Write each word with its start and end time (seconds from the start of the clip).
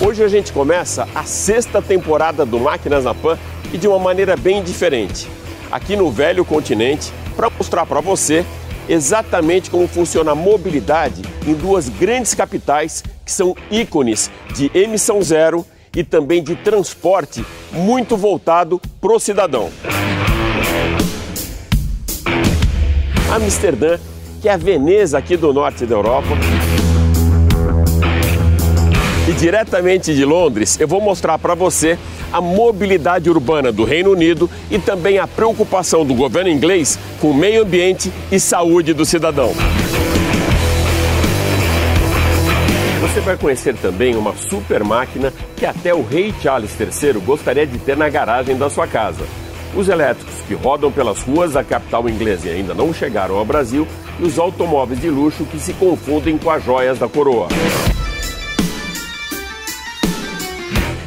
Hoje 0.00 0.24
a 0.24 0.28
gente 0.28 0.52
começa 0.52 1.06
a 1.14 1.24
sexta 1.24 1.82
temporada 1.82 2.46
do 2.46 2.58
Máquinas 2.58 3.04
na 3.04 3.14
Pan 3.14 3.38
e 3.72 3.78
de 3.78 3.86
uma 3.86 3.98
maneira 3.98 4.36
bem 4.36 4.62
diferente. 4.62 5.28
Aqui 5.70 5.94
no 5.94 6.10
velho 6.10 6.44
continente, 6.44 7.12
para 7.36 7.50
mostrar 7.50 7.86
para 7.86 8.00
você 8.00 8.44
exatamente 8.88 9.70
como 9.70 9.86
funciona 9.86 10.32
a 10.32 10.34
mobilidade 10.34 11.22
em 11.46 11.54
duas 11.54 11.88
grandes 11.88 12.34
capitais 12.34 13.04
que 13.24 13.30
são 13.30 13.54
ícones 13.70 14.30
de 14.54 14.70
emissão 14.74 15.22
zero 15.22 15.64
e 15.94 16.02
também 16.02 16.42
de 16.42 16.56
transporte 16.56 17.44
muito 17.70 18.16
voltado 18.16 18.80
para 19.00 19.12
o 19.12 19.20
cidadão. 19.20 19.70
Amsterdã, 23.32 23.98
que 24.40 24.48
é 24.48 24.52
a 24.52 24.56
Veneza 24.56 25.18
aqui 25.18 25.36
do 25.36 25.52
norte 25.52 25.86
da 25.86 25.94
Europa. 25.94 26.30
E 29.28 29.32
diretamente 29.32 30.14
de 30.14 30.24
Londres, 30.24 30.78
eu 30.80 30.88
vou 30.88 31.00
mostrar 31.00 31.38
para 31.38 31.54
você 31.54 31.98
a 32.32 32.40
mobilidade 32.40 33.28
urbana 33.28 33.70
do 33.70 33.84
Reino 33.84 34.10
Unido 34.10 34.48
e 34.70 34.78
também 34.78 35.18
a 35.18 35.26
preocupação 35.26 36.04
do 36.04 36.14
governo 36.14 36.50
inglês 36.50 36.98
com 37.20 37.30
o 37.30 37.34
meio 37.34 37.62
ambiente 37.62 38.12
e 38.32 38.40
saúde 38.40 38.92
do 38.94 39.04
cidadão. 39.04 39.52
Você 43.00 43.20
vai 43.20 43.36
conhecer 43.36 43.74
também 43.76 44.14
uma 44.14 44.34
super 44.36 44.84
máquina 44.84 45.32
que 45.56 45.66
até 45.66 45.94
o 45.94 46.02
rei 46.02 46.32
Charles 46.40 46.70
III 46.78 47.14
gostaria 47.20 47.66
de 47.66 47.78
ter 47.78 47.96
na 47.96 48.08
garagem 48.08 48.56
da 48.56 48.70
sua 48.70 48.86
casa. 48.86 49.24
Os 49.74 49.88
elétricos 49.88 50.34
que 50.46 50.54
rodam 50.54 50.90
pelas 50.90 51.22
ruas 51.22 51.52
da 51.52 51.62
capital 51.62 52.08
inglesa 52.08 52.48
e 52.48 52.52
ainda 52.52 52.74
não 52.74 52.92
chegaram 52.92 53.36
ao 53.36 53.44
Brasil 53.44 53.86
e 54.18 54.24
os 54.24 54.38
automóveis 54.38 55.00
de 55.00 55.08
luxo 55.08 55.44
que 55.44 55.58
se 55.58 55.72
confundem 55.74 56.36
com 56.38 56.50
as 56.50 56.64
joias 56.64 56.98
da 56.98 57.08
coroa. 57.08 57.48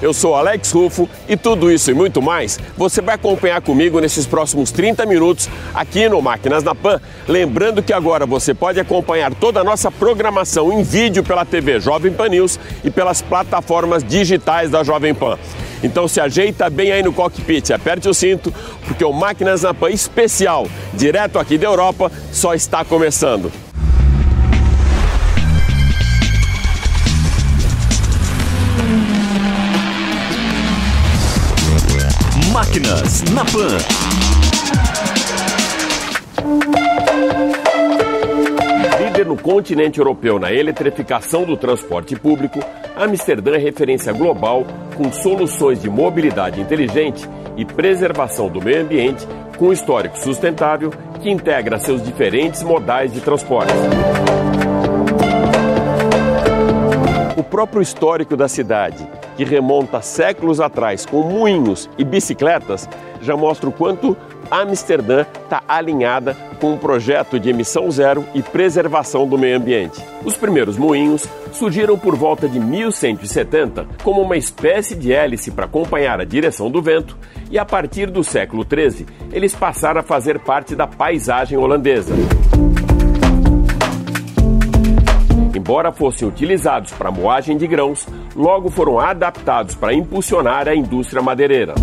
Eu 0.03 0.13
sou 0.13 0.35
Alex 0.35 0.69
Rufo 0.73 1.09
e 1.29 1.37
tudo 1.37 1.71
isso 1.71 1.89
e 1.89 1.93
muito 1.93 2.21
mais 2.21 2.59
você 2.75 3.01
vai 3.01 3.15
acompanhar 3.15 3.61
comigo 3.61 4.01
nesses 4.01 4.25
próximos 4.25 4.69
30 4.69 5.05
minutos 5.05 5.49
aqui 5.73 6.09
no 6.09 6.21
Máquinas 6.21 6.61
na 6.61 6.75
Pan. 6.75 6.99
Lembrando 7.25 7.81
que 7.81 7.93
agora 7.93 8.25
você 8.25 8.53
pode 8.53 8.81
acompanhar 8.81 9.33
toda 9.33 9.61
a 9.61 9.63
nossa 9.63 9.89
programação 9.89 10.73
em 10.73 10.83
vídeo 10.83 11.23
pela 11.23 11.45
TV 11.45 11.79
Jovem 11.79 12.11
Pan 12.11 12.27
News 12.27 12.59
e 12.83 12.91
pelas 12.91 13.21
plataformas 13.21 14.03
digitais 14.03 14.69
da 14.69 14.83
Jovem 14.83 15.15
Pan. 15.15 15.39
Então 15.81 16.05
se 16.05 16.19
ajeita 16.19 16.69
bem 16.69 16.91
aí 16.91 17.01
no 17.01 17.13
cockpit, 17.13 17.71
aperte 17.71 18.09
o 18.09 18.13
cinto, 18.13 18.53
porque 18.85 19.05
o 19.05 19.13
Máquinas 19.13 19.61
na 19.61 19.73
Pan 19.73 19.89
especial, 19.89 20.67
direto 20.93 21.39
aqui 21.39 21.57
da 21.57 21.67
Europa, 21.67 22.11
só 22.29 22.53
está 22.53 22.83
começando. 22.83 23.62
Máquinas 32.63 33.21
na 33.23 33.43
Pan. 33.43 33.77
Líder 39.03 39.25
no 39.25 39.35
continente 39.37 39.99
europeu 39.99 40.39
na 40.39 40.51
eletrificação 40.51 41.43
do 41.43 41.57
transporte 41.57 42.15
público, 42.15 42.59
Amsterdã 42.95 43.55
é 43.55 43.57
referência 43.57 44.13
global 44.13 44.65
com 44.95 45.11
soluções 45.11 45.81
de 45.81 45.89
mobilidade 45.89 46.61
inteligente 46.61 47.27
e 47.57 47.65
preservação 47.65 48.47
do 48.47 48.61
meio 48.61 48.81
ambiente 48.81 49.27
com 49.57 49.73
histórico 49.73 50.17
sustentável 50.17 50.89
que 51.21 51.29
integra 51.29 51.77
seus 51.79 52.01
diferentes 52.01 52.63
modais 52.63 53.11
de 53.11 53.19
transporte. 53.19 53.73
O 57.35 57.43
próprio 57.43 57.81
histórico 57.81 58.37
da 58.37 58.47
cidade, 58.47 59.05
que 59.35 59.43
remonta 59.43 60.01
séculos 60.01 60.59
atrás 60.59 61.05
com 61.05 61.21
moinhos 61.23 61.89
e 61.97 62.03
bicicletas, 62.03 62.87
já 63.21 63.35
mostra 63.35 63.69
o 63.69 63.71
quanto 63.71 64.15
Amsterdã 64.51 65.25
está 65.43 65.63
alinhada 65.67 66.35
com 66.59 66.73
um 66.73 66.77
projeto 66.77 67.39
de 67.39 67.49
emissão 67.49 67.89
zero 67.89 68.25
e 68.33 68.41
preservação 68.41 69.27
do 69.27 69.37
meio 69.37 69.57
ambiente. 69.57 70.03
Os 70.23 70.35
primeiros 70.35 70.77
moinhos 70.77 71.27
surgiram 71.51 71.97
por 71.97 72.15
volta 72.15 72.47
de 72.47 72.59
1170 72.59 73.87
como 74.03 74.21
uma 74.21 74.37
espécie 74.37 74.95
de 74.95 75.11
hélice 75.11 75.51
para 75.51 75.65
acompanhar 75.65 76.19
a 76.19 76.25
direção 76.25 76.69
do 76.69 76.81
vento, 76.81 77.17
e 77.49 77.57
a 77.57 77.65
partir 77.65 78.09
do 78.09 78.23
século 78.23 78.65
XIII 78.65 79.05
eles 79.31 79.53
passaram 79.53 80.01
a 80.01 80.03
fazer 80.03 80.39
parte 80.39 80.75
da 80.75 80.87
paisagem 80.87 81.57
holandesa. 81.57 82.13
Embora 85.73 85.91
fossem 85.91 86.27
utilizados 86.27 86.91
para 86.91 87.09
moagem 87.09 87.57
de 87.57 87.65
grãos, 87.65 88.07
logo 88.35 88.69
foram 88.69 88.99
adaptados 88.99 89.73
para 89.73 89.91
impulsionar 89.91 90.67
a 90.67 90.75
indústria 90.75 91.19
madeireira. 91.19 91.73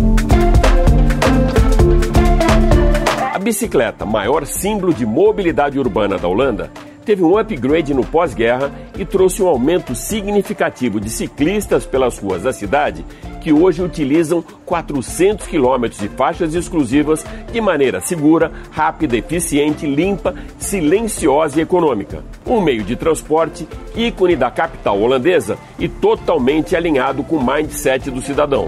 A 3.33 3.37
bicicleta, 3.37 4.05
maior 4.05 4.45
símbolo 4.45 4.93
de 4.93 5.05
mobilidade 5.05 5.77
urbana 5.77 6.17
da 6.17 6.25
Holanda, 6.25 6.71
teve 7.05 7.23
um 7.23 7.37
upgrade 7.37 7.93
no 7.93 8.05
pós-guerra 8.05 8.71
e 8.97 9.05
trouxe 9.05 9.41
um 9.41 9.47
aumento 9.47 9.95
significativo 9.95 10.99
de 10.99 11.09
ciclistas 11.09 11.85
pelas 11.85 12.17
ruas 12.17 12.43
da 12.43 12.53
cidade, 12.53 13.05
que 13.41 13.51
hoje 13.51 13.81
utilizam 13.81 14.43
400 14.65 15.47
quilômetros 15.47 15.99
de 15.99 16.07
faixas 16.09 16.53
exclusivas 16.53 17.25
de 17.51 17.59
maneira 17.59 17.99
segura, 17.99 18.51
rápida, 18.69 19.17
eficiente, 19.17 19.85
limpa, 19.85 20.35
silenciosa 20.57 21.59
e 21.59 21.63
econômica. 21.63 22.23
Um 22.45 22.61
meio 22.61 22.83
de 22.83 22.95
transporte 22.95 23.67
ícone 23.95 24.35
da 24.35 24.51
capital 24.51 24.99
holandesa 24.99 25.57
e 25.79 25.89
totalmente 25.89 26.75
alinhado 26.75 27.23
com 27.23 27.37
o 27.37 27.45
mindset 27.45 28.11
do 28.11 28.21
cidadão. 28.21 28.67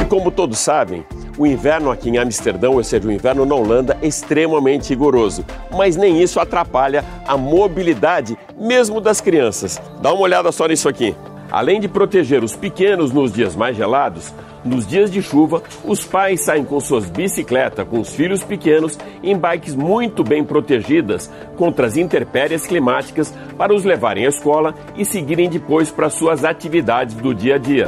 E 0.00 0.04
como 0.06 0.30
todos 0.30 0.58
sabem, 0.58 1.04
o 1.36 1.46
inverno 1.46 1.90
aqui 1.90 2.08
em 2.08 2.18
Amsterdã, 2.18 2.70
ou 2.70 2.82
seja, 2.82 3.08
o 3.08 3.12
inverno 3.12 3.44
na 3.44 3.54
Holanda, 3.54 3.96
é 4.00 4.06
extremamente 4.06 4.90
rigoroso. 4.90 5.44
Mas 5.70 5.96
nem 5.96 6.22
isso 6.22 6.40
atrapalha 6.40 7.04
a 7.26 7.36
mobilidade, 7.36 8.36
mesmo 8.58 9.00
das 9.00 9.20
crianças. 9.20 9.80
Dá 10.00 10.12
uma 10.12 10.22
olhada 10.22 10.50
só 10.52 10.66
nisso 10.66 10.88
aqui. 10.88 11.14
Além 11.50 11.80
de 11.80 11.88
proteger 11.88 12.42
os 12.42 12.56
pequenos 12.56 13.12
nos 13.12 13.32
dias 13.32 13.54
mais 13.54 13.76
gelados, 13.76 14.32
nos 14.64 14.86
dias 14.86 15.10
de 15.10 15.20
chuva, 15.20 15.62
os 15.84 16.04
pais 16.04 16.40
saem 16.40 16.64
com 16.64 16.80
suas 16.80 17.08
bicicletas 17.08 17.86
com 17.86 18.00
os 18.00 18.14
filhos 18.14 18.42
pequenos 18.42 18.98
em 19.22 19.36
bikes 19.36 19.74
muito 19.74 20.24
bem 20.24 20.42
protegidas 20.42 21.30
contra 21.56 21.86
as 21.86 21.96
intempéries 21.96 22.66
climáticas 22.66 23.32
para 23.58 23.74
os 23.74 23.84
levarem 23.84 24.24
à 24.24 24.28
escola 24.28 24.74
e 24.96 25.04
seguirem 25.04 25.50
depois 25.50 25.90
para 25.90 26.08
suas 26.08 26.44
atividades 26.44 27.14
do 27.14 27.34
dia 27.34 27.56
a 27.56 27.58
dia. 27.58 27.86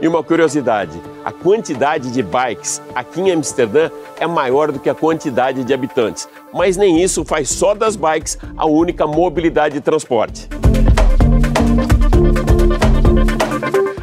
E 0.00 0.08
uma 0.08 0.22
curiosidade: 0.22 1.00
a 1.24 1.30
quantidade 1.30 2.10
de 2.10 2.22
bikes 2.22 2.80
aqui 2.94 3.20
em 3.20 3.30
Amsterdã 3.32 3.90
é 4.18 4.26
maior 4.26 4.72
do 4.72 4.78
que 4.78 4.88
a 4.88 4.94
quantidade 4.94 5.62
de 5.62 5.74
habitantes. 5.74 6.28
Mas 6.52 6.76
nem 6.76 7.02
isso 7.02 7.24
faz 7.24 7.50
só 7.50 7.74
das 7.74 7.96
bikes 7.96 8.38
a 8.56 8.66
única 8.66 9.06
mobilidade 9.06 9.74
de 9.74 9.80
transporte. 9.80 10.48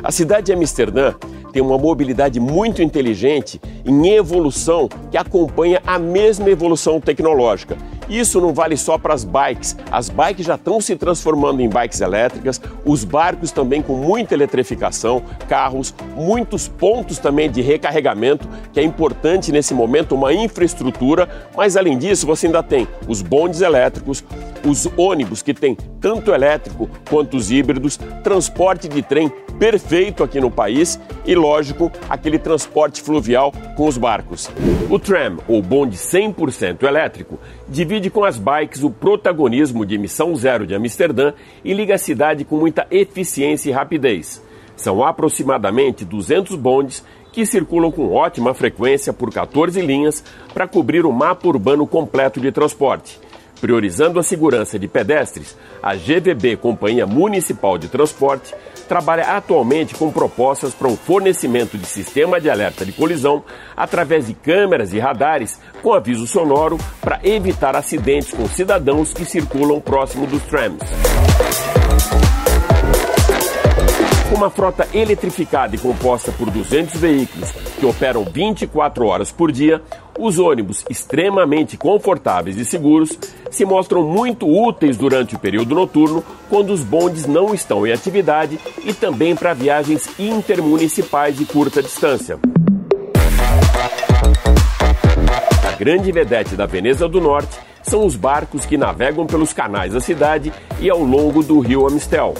A 0.03 0.11
cidade 0.11 0.47
de 0.47 0.53
Amsterdã 0.53 1.13
tem 1.51 1.61
uma 1.61 1.77
mobilidade 1.77 2.39
muito 2.39 2.81
inteligente 2.83 3.59
em 3.83 4.09
evolução 4.09 4.87
que 5.09 5.17
acompanha 5.17 5.81
a 5.85 5.97
mesma 5.97 6.49
evolução 6.49 7.01
tecnológica. 7.01 7.75
Isso 8.09 8.39
não 8.39 8.53
vale 8.53 8.77
só 8.77 8.97
para 8.97 9.13
as 9.13 9.23
bikes. 9.23 9.75
As 9.91 10.09
bikes 10.09 10.45
já 10.45 10.55
estão 10.55 10.79
se 10.79 10.95
transformando 10.95 11.61
em 11.61 11.69
bikes 11.69 12.01
elétricas, 12.01 12.61
os 12.85 13.03
barcos 13.03 13.51
também 13.51 13.81
com 13.81 13.95
muita 13.95 14.33
eletrificação, 14.33 15.21
carros, 15.47 15.93
muitos 16.15 16.67
pontos 16.67 17.19
também 17.19 17.49
de 17.49 17.61
recarregamento, 17.61 18.47
que 18.71 18.79
é 18.79 18.83
importante 18.83 19.51
nesse 19.51 19.73
momento 19.73 20.15
uma 20.15 20.33
infraestrutura, 20.33 21.27
mas 21.55 21.75
além 21.75 21.97
disso 21.97 22.25
você 22.25 22.47
ainda 22.47 22.63
tem 22.63 22.87
os 23.07 23.21
bondes 23.21 23.61
elétricos, 23.61 24.23
os 24.65 24.87
ônibus 24.97 25.41
que 25.41 25.53
tem 25.53 25.75
tanto 25.99 26.31
elétrico 26.31 26.89
quanto 27.09 27.37
os 27.37 27.51
híbridos, 27.51 27.97
transporte 28.23 28.87
de 28.87 29.01
trem 29.01 29.31
perfeito 29.57 30.23
aqui 30.23 30.39
no 30.39 30.51
país 30.51 30.99
e, 31.25 31.35
lógico, 31.35 31.91
aquele 32.09 32.37
transporte 32.37 33.01
fluvial 33.01 33.51
com 33.75 33.87
os 33.87 33.97
barcos. 33.97 34.49
O 34.89 34.99
tram, 34.99 35.37
ou 35.47 35.61
bonde 35.61 35.97
100% 35.97 36.83
elétrico, 36.83 37.39
divide 37.67 38.09
com 38.09 38.23
as 38.23 38.37
bikes 38.37 38.83
o 38.83 38.89
protagonismo 38.89 39.85
de 39.85 39.95
emissão 39.95 40.35
zero 40.35 40.65
de 40.65 40.73
Amsterdã 40.73 41.33
e 41.63 41.73
liga 41.73 41.95
a 41.95 41.97
cidade 41.97 42.45
com 42.45 42.57
muita 42.57 42.87
eficiência 42.89 43.69
e 43.69 43.73
rapidez. 43.73 44.41
São 44.75 45.03
aproximadamente 45.03 46.05
200 46.05 46.55
bondes 46.55 47.03
que 47.33 47.45
circulam 47.45 47.91
com 47.91 48.13
ótima 48.13 48.53
frequência 48.53 49.11
por 49.11 49.31
14 49.31 49.81
linhas 49.81 50.23
para 50.53 50.67
cobrir 50.67 51.05
o 51.05 51.11
mapa 51.11 51.47
urbano 51.47 51.85
completo 51.85 52.39
de 52.39 52.51
transporte. 52.51 53.19
Priorizando 53.59 54.19
a 54.19 54.23
segurança 54.23 54.77
de 54.77 54.87
pedestres, 54.87 55.57
a 55.81 55.95
GVB, 55.95 56.57
Companhia 56.57 57.07
Municipal 57.07 57.77
de 57.77 57.87
Transporte, 57.87 58.53
trabalha 58.87 59.35
atualmente 59.35 59.95
com 59.95 60.11
propostas 60.11 60.73
para 60.73 60.87
um 60.87 60.95
fornecimento 60.95 61.77
de 61.77 61.85
sistema 61.85 62.39
de 62.39 62.49
alerta 62.49 62.85
de 62.85 62.91
colisão 62.91 63.43
através 63.75 64.27
de 64.27 64.33
câmeras 64.33 64.93
e 64.93 64.99
radares 64.99 65.59
com 65.81 65.93
aviso 65.93 66.27
sonoro 66.27 66.77
para 67.01 67.19
evitar 67.23 67.75
acidentes 67.75 68.31
com 68.31 68.47
cidadãos 68.47 69.13
que 69.13 69.25
circulam 69.25 69.81
próximo 69.81 70.27
dos 70.27 70.43
trams. 70.43 70.79
Com 74.29 74.35
uma 74.35 74.49
frota 74.49 74.85
eletrificada 74.93 75.75
e 75.75 75.79
composta 75.79 76.33
por 76.33 76.49
200 76.49 76.99
veículos 76.99 77.49
que 77.79 77.85
operam 77.85 78.25
24 78.25 79.05
horas 79.05 79.31
por 79.31 79.51
dia, 79.51 79.81
os 80.19 80.37
ônibus, 80.37 80.83
extremamente 80.89 81.77
confortáveis 81.77 82.57
e 82.57 82.65
seguros, 82.65 83.17
se 83.49 83.63
mostram 83.63 84.03
muito 84.03 84.45
úteis 84.45 84.97
durante 84.97 85.35
o 85.35 85.39
período 85.39 85.73
noturno, 85.73 86.23
quando 86.49 86.73
os 86.73 86.83
bondes 86.83 87.25
não 87.25 87.53
estão 87.53 87.87
em 87.87 87.93
atividade 87.93 88.59
e 88.83 88.93
também 88.93 89.35
para 89.35 89.53
viagens 89.53 90.09
intermunicipais 90.19 91.37
de 91.37 91.45
curta 91.45 91.81
distância. 91.81 92.37
A 95.65 95.71
grande 95.77 96.11
vedete 96.11 96.55
da 96.55 96.65
Veneza 96.65 97.07
do 97.07 97.21
Norte 97.21 97.57
são 97.83 98.05
os 98.05 98.15
barcos 98.15 98.65
que 98.65 98.75
navegam 98.75 99.25
pelos 99.25 99.53
canais 99.53 99.93
da 99.93 100.01
cidade 100.01 100.51
e 100.81 100.89
ao 100.89 100.99
longo 100.99 101.41
do 101.41 101.59
rio 101.59 101.87
Amistel. 101.87 102.33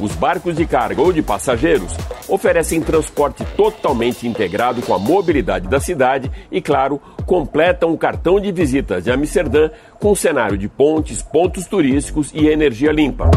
Os 0.00 0.12
barcos 0.16 0.56
de 0.56 0.64
carga 0.64 1.02
ou 1.02 1.12
de 1.12 1.20
passageiros 1.20 1.94
oferecem 2.26 2.80
transporte 2.80 3.44
totalmente 3.54 4.26
integrado 4.26 4.80
com 4.80 4.94
a 4.94 4.98
mobilidade 4.98 5.68
da 5.68 5.78
cidade 5.78 6.30
e, 6.50 6.60
claro, 6.60 7.00
completam 7.26 7.92
o 7.92 7.98
cartão 7.98 8.40
de 8.40 8.50
visitas 8.50 9.04
de 9.04 9.10
Amsterdã 9.10 9.70
com 9.98 10.12
um 10.12 10.14
cenário 10.14 10.56
de 10.56 10.68
pontes, 10.68 11.20
pontos 11.20 11.66
turísticos 11.66 12.30
e 12.32 12.48
energia 12.48 12.90
limpa. 12.92 13.30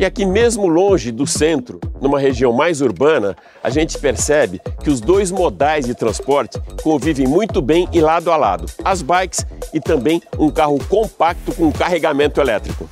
E 0.00 0.04
aqui, 0.06 0.24
mesmo 0.24 0.66
longe 0.66 1.12
do 1.12 1.26
centro, 1.26 1.78
numa 2.00 2.18
região 2.18 2.54
mais 2.54 2.80
urbana, 2.80 3.36
a 3.62 3.68
gente 3.68 3.98
percebe 3.98 4.58
que 4.82 4.88
os 4.88 4.98
dois 4.98 5.30
modais 5.30 5.84
de 5.84 5.94
transporte 5.94 6.58
convivem 6.82 7.26
muito 7.26 7.60
bem 7.60 7.86
e 7.92 8.00
lado 8.00 8.32
a 8.32 8.36
lado: 8.38 8.64
as 8.82 9.02
bikes 9.02 9.44
e 9.74 9.78
também 9.78 10.22
um 10.38 10.48
carro 10.50 10.78
compacto 10.88 11.54
com 11.54 11.70
carregamento 11.70 12.40
elétrico. 12.40 12.88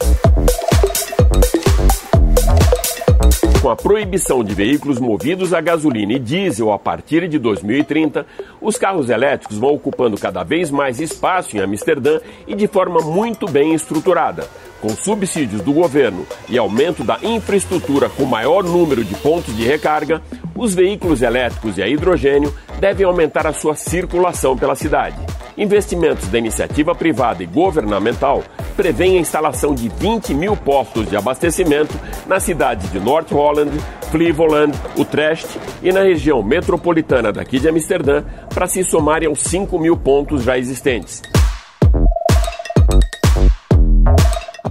Com 3.62 3.70
a 3.70 3.76
proibição 3.76 4.44
de 4.44 4.54
veículos 4.54 5.00
movidos 5.00 5.54
a 5.54 5.62
gasolina 5.62 6.12
e 6.12 6.18
diesel 6.18 6.70
a 6.70 6.78
partir 6.78 7.26
de 7.26 7.38
2030, 7.38 8.26
os 8.60 8.76
carros 8.76 9.08
elétricos 9.08 9.56
vão 9.56 9.70
ocupando 9.72 10.18
cada 10.18 10.44
vez 10.44 10.70
mais 10.70 11.00
espaço 11.00 11.56
em 11.56 11.60
Amsterdã 11.60 12.20
e 12.46 12.54
de 12.54 12.66
forma 12.66 13.00
muito 13.00 13.46
bem 13.46 13.72
estruturada. 13.72 14.46
Com 14.80 14.90
subsídios 14.90 15.60
do 15.62 15.72
governo 15.72 16.24
e 16.48 16.56
aumento 16.56 17.02
da 17.02 17.18
infraestrutura 17.22 18.08
com 18.08 18.24
maior 18.24 18.62
número 18.62 19.04
de 19.04 19.14
pontos 19.16 19.56
de 19.56 19.64
recarga, 19.64 20.22
os 20.54 20.74
veículos 20.74 21.20
elétricos 21.20 21.78
e 21.78 21.82
a 21.82 21.88
hidrogênio 21.88 22.54
devem 22.78 23.04
aumentar 23.04 23.46
a 23.46 23.52
sua 23.52 23.74
circulação 23.74 24.56
pela 24.56 24.76
cidade. 24.76 25.16
Investimentos 25.56 26.28
da 26.28 26.38
iniciativa 26.38 26.94
privada 26.94 27.42
e 27.42 27.46
governamental 27.46 28.44
prevêem 28.76 29.18
a 29.18 29.20
instalação 29.20 29.74
de 29.74 29.88
20 29.88 30.32
mil 30.32 30.56
postos 30.56 31.08
de 31.08 31.16
abastecimento 31.16 31.98
nas 32.28 32.44
cidades 32.44 32.88
de 32.92 33.00
North 33.00 33.32
Holland, 33.32 33.72
Cleveland, 34.12 34.78
Utrecht 34.96 35.48
e 35.82 35.90
na 35.90 36.02
região 36.02 36.40
metropolitana 36.40 37.32
daqui 37.32 37.58
de 37.58 37.68
Amsterdã, 37.68 38.22
para 38.54 38.68
se 38.68 38.84
somarem 38.84 39.28
aos 39.28 39.40
5 39.40 39.76
mil 39.80 39.96
pontos 39.96 40.44
já 40.44 40.56
existentes. 40.56 41.20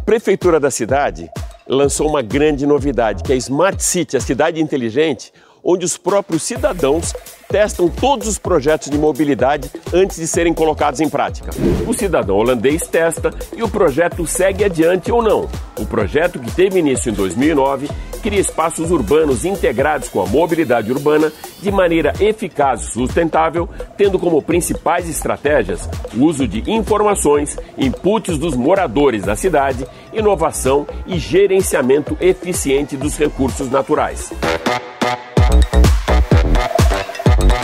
Prefeitura 0.07 0.57
da 0.57 0.71
cidade 0.71 1.29
lançou 1.67 2.07
uma 2.07 2.21
grande 2.21 2.65
novidade, 2.65 3.21
que 3.23 3.33
é 3.33 3.35
a 3.35 3.37
Smart 3.37 3.83
City, 3.83 4.15
a 4.15 4.21
cidade 4.21 4.61
inteligente, 4.61 5.33
onde 5.67 5.83
os 5.83 5.97
próprios 5.97 6.43
cidadãos 6.43 7.13
testam 7.49 7.89
todos 7.89 8.27
os 8.27 8.37
projetos 8.37 8.89
de 8.89 8.97
mobilidade 8.97 9.69
antes 9.93 10.17
de 10.17 10.25
serem 10.25 10.53
colocados 10.53 11.01
em 11.01 11.09
prática. 11.09 11.51
O 11.85 11.93
cidadão 11.93 12.37
holandês 12.37 12.87
testa 12.87 13.33
e 13.55 13.61
o 13.61 13.69
projeto 13.69 14.25
segue 14.25 14.63
adiante 14.63 15.11
ou 15.11 15.21
não. 15.21 15.49
O 15.77 15.85
projeto, 15.85 16.39
que 16.39 16.51
teve 16.51 16.79
início 16.79 17.09
em 17.09 17.13
2009, 17.13 17.89
cria 18.21 18.39
espaços 18.39 18.91
urbanos 18.91 19.45
integrados 19.45 20.09
com 20.09 20.21
a 20.21 20.25
mobilidade 20.25 20.91
urbana 20.91 21.31
de 21.61 21.71
maneira 21.71 22.13
eficaz 22.19 22.81
e 22.81 22.91
sustentável, 22.91 23.69
tendo 23.97 24.19
como 24.19 24.41
principais 24.41 25.07
estratégias 25.09 25.87
o 26.15 26.23
uso 26.23 26.47
de 26.47 26.69
informações, 26.69 27.57
inputs 27.77 28.37
dos 28.37 28.55
moradores 28.55 29.23
da 29.23 29.35
cidade, 29.35 29.87
inovação 30.11 30.87
e 31.05 31.17
gerenciamento 31.17 32.17
eficiente 32.19 32.97
dos 32.97 33.17
recursos 33.17 33.69
naturais. 33.69 34.31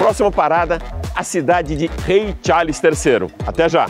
Próxima 0.04 0.30
parada, 0.30 0.80
a 1.16 1.24
cidade 1.24 1.78
de 1.78 1.90
Rei 2.06 2.36
Charles 2.44 2.78
III. 2.84 3.34
Até 3.48 3.70
já! 3.70 3.88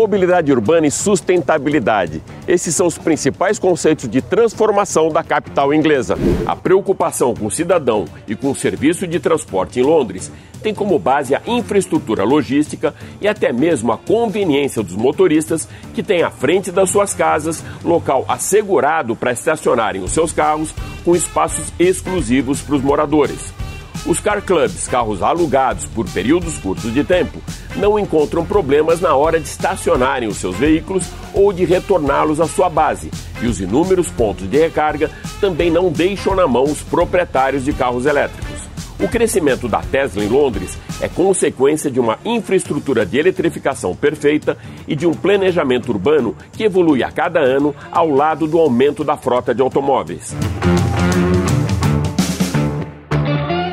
Mobilidade 0.00 0.50
urbana 0.50 0.86
e 0.86 0.90
sustentabilidade. 0.90 2.22
Esses 2.48 2.74
são 2.74 2.86
os 2.86 2.96
principais 2.96 3.58
conceitos 3.58 4.08
de 4.08 4.22
transformação 4.22 5.10
da 5.10 5.22
capital 5.22 5.74
inglesa. 5.74 6.16
A 6.46 6.56
preocupação 6.56 7.34
com 7.34 7.44
o 7.44 7.50
cidadão 7.50 8.06
e 8.26 8.34
com 8.34 8.50
o 8.50 8.54
serviço 8.54 9.06
de 9.06 9.20
transporte 9.20 9.78
em 9.78 9.82
Londres 9.82 10.32
tem 10.62 10.74
como 10.74 10.98
base 10.98 11.34
a 11.34 11.42
infraestrutura 11.46 12.24
logística 12.24 12.94
e 13.20 13.28
até 13.28 13.52
mesmo 13.52 13.92
a 13.92 13.98
conveniência 13.98 14.82
dos 14.82 14.96
motoristas 14.96 15.68
que 15.92 16.02
têm 16.02 16.22
à 16.22 16.30
frente 16.30 16.72
das 16.72 16.88
suas 16.88 17.12
casas 17.12 17.62
local 17.84 18.24
assegurado 18.26 19.14
para 19.14 19.32
estacionarem 19.32 20.02
os 20.02 20.12
seus 20.12 20.32
carros 20.32 20.74
com 21.04 21.14
espaços 21.14 21.70
exclusivos 21.78 22.62
para 22.62 22.76
os 22.76 22.82
moradores. 22.82 23.59
Os 24.06 24.18
car 24.18 24.40
clubs, 24.40 24.88
carros 24.88 25.22
alugados 25.22 25.84
por 25.84 26.08
períodos 26.08 26.56
curtos 26.56 26.92
de 26.92 27.04
tempo, 27.04 27.38
não 27.76 27.98
encontram 27.98 28.44
problemas 28.44 29.00
na 29.00 29.14
hora 29.14 29.38
de 29.38 29.46
estacionarem 29.46 30.28
os 30.28 30.38
seus 30.38 30.56
veículos 30.56 31.06
ou 31.34 31.52
de 31.52 31.64
retorná-los 31.64 32.40
à 32.40 32.46
sua 32.46 32.70
base, 32.70 33.10
e 33.42 33.46
os 33.46 33.60
inúmeros 33.60 34.10
pontos 34.10 34.48
de 34.48 34.58
recarga 34.58 35.10
também 35.40 35.70
não 35.70 35.92
deixam 35.92 36.34
na 36.34 36.48
mão 36.48 36.64
os 36.64 36.82
proprietários 36.82 37.64
de 37.64 37.72
carros 37.74 38.06
elétricos. 38.06 38.70
O 38.98 39.08
crescimento 39.08 39.68
da 39.68 39.80
Tesla 39.80 40.22
em 40.22 40.28
Londres 40.28 40.78
é 41.00 41.08
consequência 41.08 41.90
de 41.90 42.00
uma 42.00 42.18
infraestrutura 42.24 43.04
de 43.06 43.18
eletrificação 43.18 43.94
perfeita 43.94 44.58
e 44.86 44.94
de 44.94 45.06
um 45.06 45.12
planejamento 45.12 45.90
urbano 45.90 46.36
que 46.52 46.64
evolui 46.64 47.02
a 47.02 47.10
cada 47.10 47.40
ano 47.40 47.74
ao 47.90 48.10
lado 48.10 48.46
do 48.46 48.58
aumento 48.58 49.02
da 49.04 49.16
frota 49.16 49.54
de 49.54 49.62
automóveis. 49.62 50.34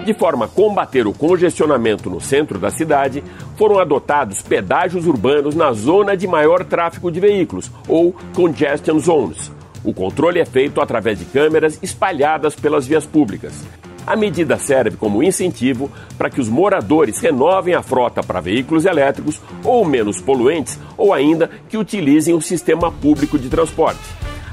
De 0.07 0.13
forma 0.13 0.45
a 0.45 0.47
combater 0.47 1.05
o 1.05 1.11
congestionamento 1.11 2.09
no 2.09 2.21
centro 2.21 2.57
da 2.57 2.71
cidade, 2.71 3.21
foram 3.57 3.77
adotados 3.77 4.41
pedágios 4.41 5.05
urbanos 5.05 5.53
na 5.53 5.73
zona 5.73 6.15
de 6.15 6.25
maior 6.25 6.63
tráfego 6.63 7.11
de 7.11 7.19
veículos, 7.19 7.69
ou 7.89 8.15
congestion 8.33 8.99
zones. 8.99 9.51
O 9.83 9.93
controle 9.93 10.39
é 10.39 10.45
feito 10.45 10.79
através 10.79 11.19
de 11.19 11.25
câmeras 11.25 11.77
espalhadas 11.83 12.55
pelas 12.55 12.87
vias 12.87 13.05
públicas. 13.05 13.65
A 14.05 14.15
medida 14.15 14.57
serve 14.57 14.95
como 14.95 15.21
incentivo 15.21 15.91
para 16.17 16.29
que 16.29 16.39
os 16.39 16.47
moradores 16.47 17.19
renovem 17.19 17.73
a 17.73 17.83
frota 17.83 18.23
para 18.23 18.39
veículos 18.39 18.85
elétricos 18.85 19.41
ou 19.61 19.83
menos 19.83 20.21
poluentes, 20.21 20.79
ou 20.97 21.13
ainda 21.13 21.51
que 21.67 21.77
utilizem 21.77 22.33
o 22.33 22.39
sistema 22.39 22.89
público 22.89 23.37
de 23.37 23.49
transporte. 23.49 23.99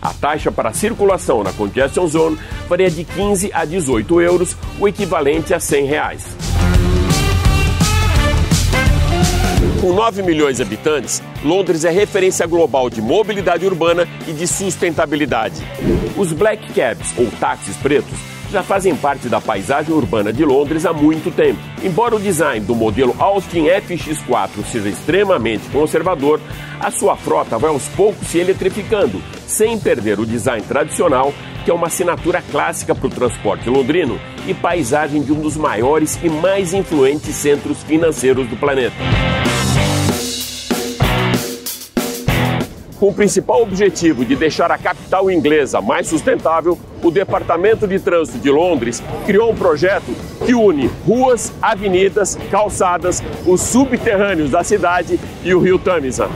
A 0.05 0.13
taxa 0.13 0.53
para 0.53 0.71
circulação 0.75 1.43
na 1.43 1.51
Congestion 1.51 2.07
Zone 2.07 2.39
varia 2.69 2.91
de 2.91 3.05
15 3.05 3.51
a 3.55 3.65
18 3.65 4.21
euros, 4.21 4.55
o 4.79 4.87
equivalente 4.87 5.55
a 5.55 5.59
100 5.59 5.87
reais. 5.87 6.27
Com 9.81 9.95
9 9.95 10.23
milhões 10.23 10.59
de 10.59 10.63
habitantes, 10.63 11.23
Londres 11.43 11.87
é 11.87 11.91
referência 11.91 12.47
global 12.47 12.91
de 12.91 13.01
mobilidade 13.01 13.65
urbana 13.65 14.07
e 14.29 14.33
de 14.35 14.47
sustentabilidade. 14.47 15.63
Os 16.19 16.35
black 16.35 16.75
cabs, 16.75 17.15
ou 17.17 17.27
táxis 17.41 17.77
pretos, 17.79 18.19
já 18.51 18.63
fazem 18.63 18.95
parte 18.95 19.29
da 19.29 19.41
paisagem 19.41 19.95
urbana 19.95 20.33
de 20.33 20.45
Londres 20.45 20.85
há 20.85 20.93
muito 20.93 21.35
tempo. 21.35 21.59
Embora 21.83 22.15
o 22.15 22.21
design 22.21 22.65
do 22.65 22.75
modelo 22.75 23.17
Austin 23.19 23.65
FX4 23.65 24.65
seja 24.71 24.89
extremamente 24.91 25.69
conservador, 25.71 26.41
a 26.79 26.91
sua 26.91 27.17
frota 27.17 27.59
vai 27.59 27.71
aos 27.71 27.89
poucos 27.89 28.29
se 28.29 28.39
eletrificando, 28.39 29.21
sem 29.47 29.79
perder 29.79 30.19
o 30.19 30.27
design 30.27 30.63
tradicional, 30.67 31.33
que 31.65 31.71
é 31.71 31.75
uma 31.75 31.87
assinatura 31.87 32.43
clássica 32.51 32.95
para 32.95 33.07
o 33.07 33.11
transporte 33.11 33.69
londrino 33.69 34.21
e 34.47 34.53
paisagem 34.53 35.23
de 35.23 35.33
um 35.33 35.41
dos 35.41 35.57
maiores 35.57 36.19
e 36.23 36.29
mais 36.29 36.75
influentes 36.75 37.35
centros 37.35 37.83
financeiros 37.83 38.47
do 38.49 38.57
planeta. 38.57 38.97
Com 42.99 43.09
o 43.09 43.15
principal 43.15 43.61
objetivo 43.61 44.25
de 44.25 44.35
deixar 44.35 44.71
a 44.71 44.79
capital 44.79 45.31
inglesa 45.31 45.81
mais 45.81 46.07
sustentável, 46.07 46.79
o 47.03 47.11
Departamento 47.11 47.87
de 47.87 47.99
Trânsito 47.99 48.39
de 48.39 48.51
Londres 48.51 49.03
criou 49.27 49.51
um 49.51 49.55
projeto 49.55 50.15
que 50.47 50.55
une 50.55 50.87
ruas, 51.07 51.53
avenidas, 51.61 52.39
calçadas, 52.51 53.23
os 53.45 53.61
subterrâneos 53.61 54.53
da 54.53 54.65
cidade 54.65 55.21
e 55.43 55.53
o 55.53 55.61
rio 55.61 55.79
Tamisa. 55.79 56.31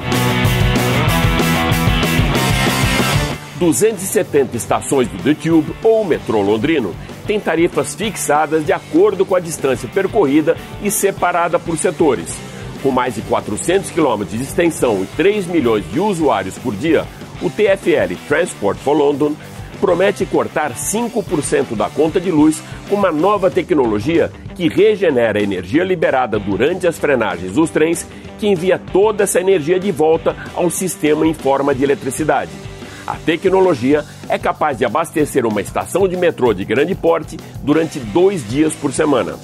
270 3.58 4.56
estações 4.56 5.08
do 5.08 5.22
The 5.22 5.34
Tube 5.34 5.74
ou 5.82 6.04
metrô 6.04 6.40
londrino 6.40 6.94
têm 7.26 7.40
tarifas 7.40 7.94
fixadas 7.94 8.64
de 8.64 8.72
acordo 8.72 9.26
com 9.26 9.34
a 9.34 9.40
distância 9.40 9.88
percorrida 9.88 10.56
e 10.82 10.90
separada 10.90 11.58
por 11.58 11.76
setores. 11.76 12.36
Com 12.82 12.90
mais 12.90 13.16
de 13.16 13.22
400 13.22 13.90
quilômetros 13.90 14.38
de 14.38 14.44
extensão 14.44 15.02
e 15.02 15.06
3 15.16 15.46
milhões 15.46 15.84
de 15.90 15.98
usuários 15.98 16.56
por 16.58 16.74
dia, 16.74 17.04
o 17.42 17.50
TfL 17.50 18.14
Transport 18.28 18.78
for 18.78 18.96
London 18.96 19.34
promete 19.80 20.24
cortar 20.24 20.72
5% 20.72 21.76
da 21.76 21.88
conta 21.88 22.20
de 22.20 22.30
luz 22.30 22.62
com 22.88 22.94
uma 22.94 23.12
nova 23.12 23.50
tecnologia 23.50 24.30
que 24.54 24.68
regenera 24.68 25.38
a 25.38 25.42
energia 25.42 25.84
liberada 25.84 26.38
durante 26.38 26.86
as 26.86 26.98
frenagens 26.98 27.52
dos 27.52 27.70
trens, 27.70 28.06
que 28.38 28.46
envia 28.46 28.78
toda 28.78 29.24
essa 29.24 29.40
energia 29.40 29.78
de 29.78 29.90
volta 29.92 30.34
ao 30.54 30.70
sistema 30.70 31.26
em 31.26 31.34
forma 31.34 31.74
de 31.74 31.84
eletricidade. 31.84 32.67
A 33.08 33.16
tecnologia 33.24 34.04
é 34.28 34.38
capaz 34.38 34.76
de 34.76 34.84
abastecer 34.84 35.46
uma 35.46 35.62
estação 35.62 36.06
de 36.06 36.14
metrô 36.14 36.52
de 36.52 36.62
grande 36.62 36.94
porte 36.94 37.38
durante 37.62 37.98
dois 37.98 38.46
dias 38.46 38.74
por 38.74 38.92
semana. 38.92 39.38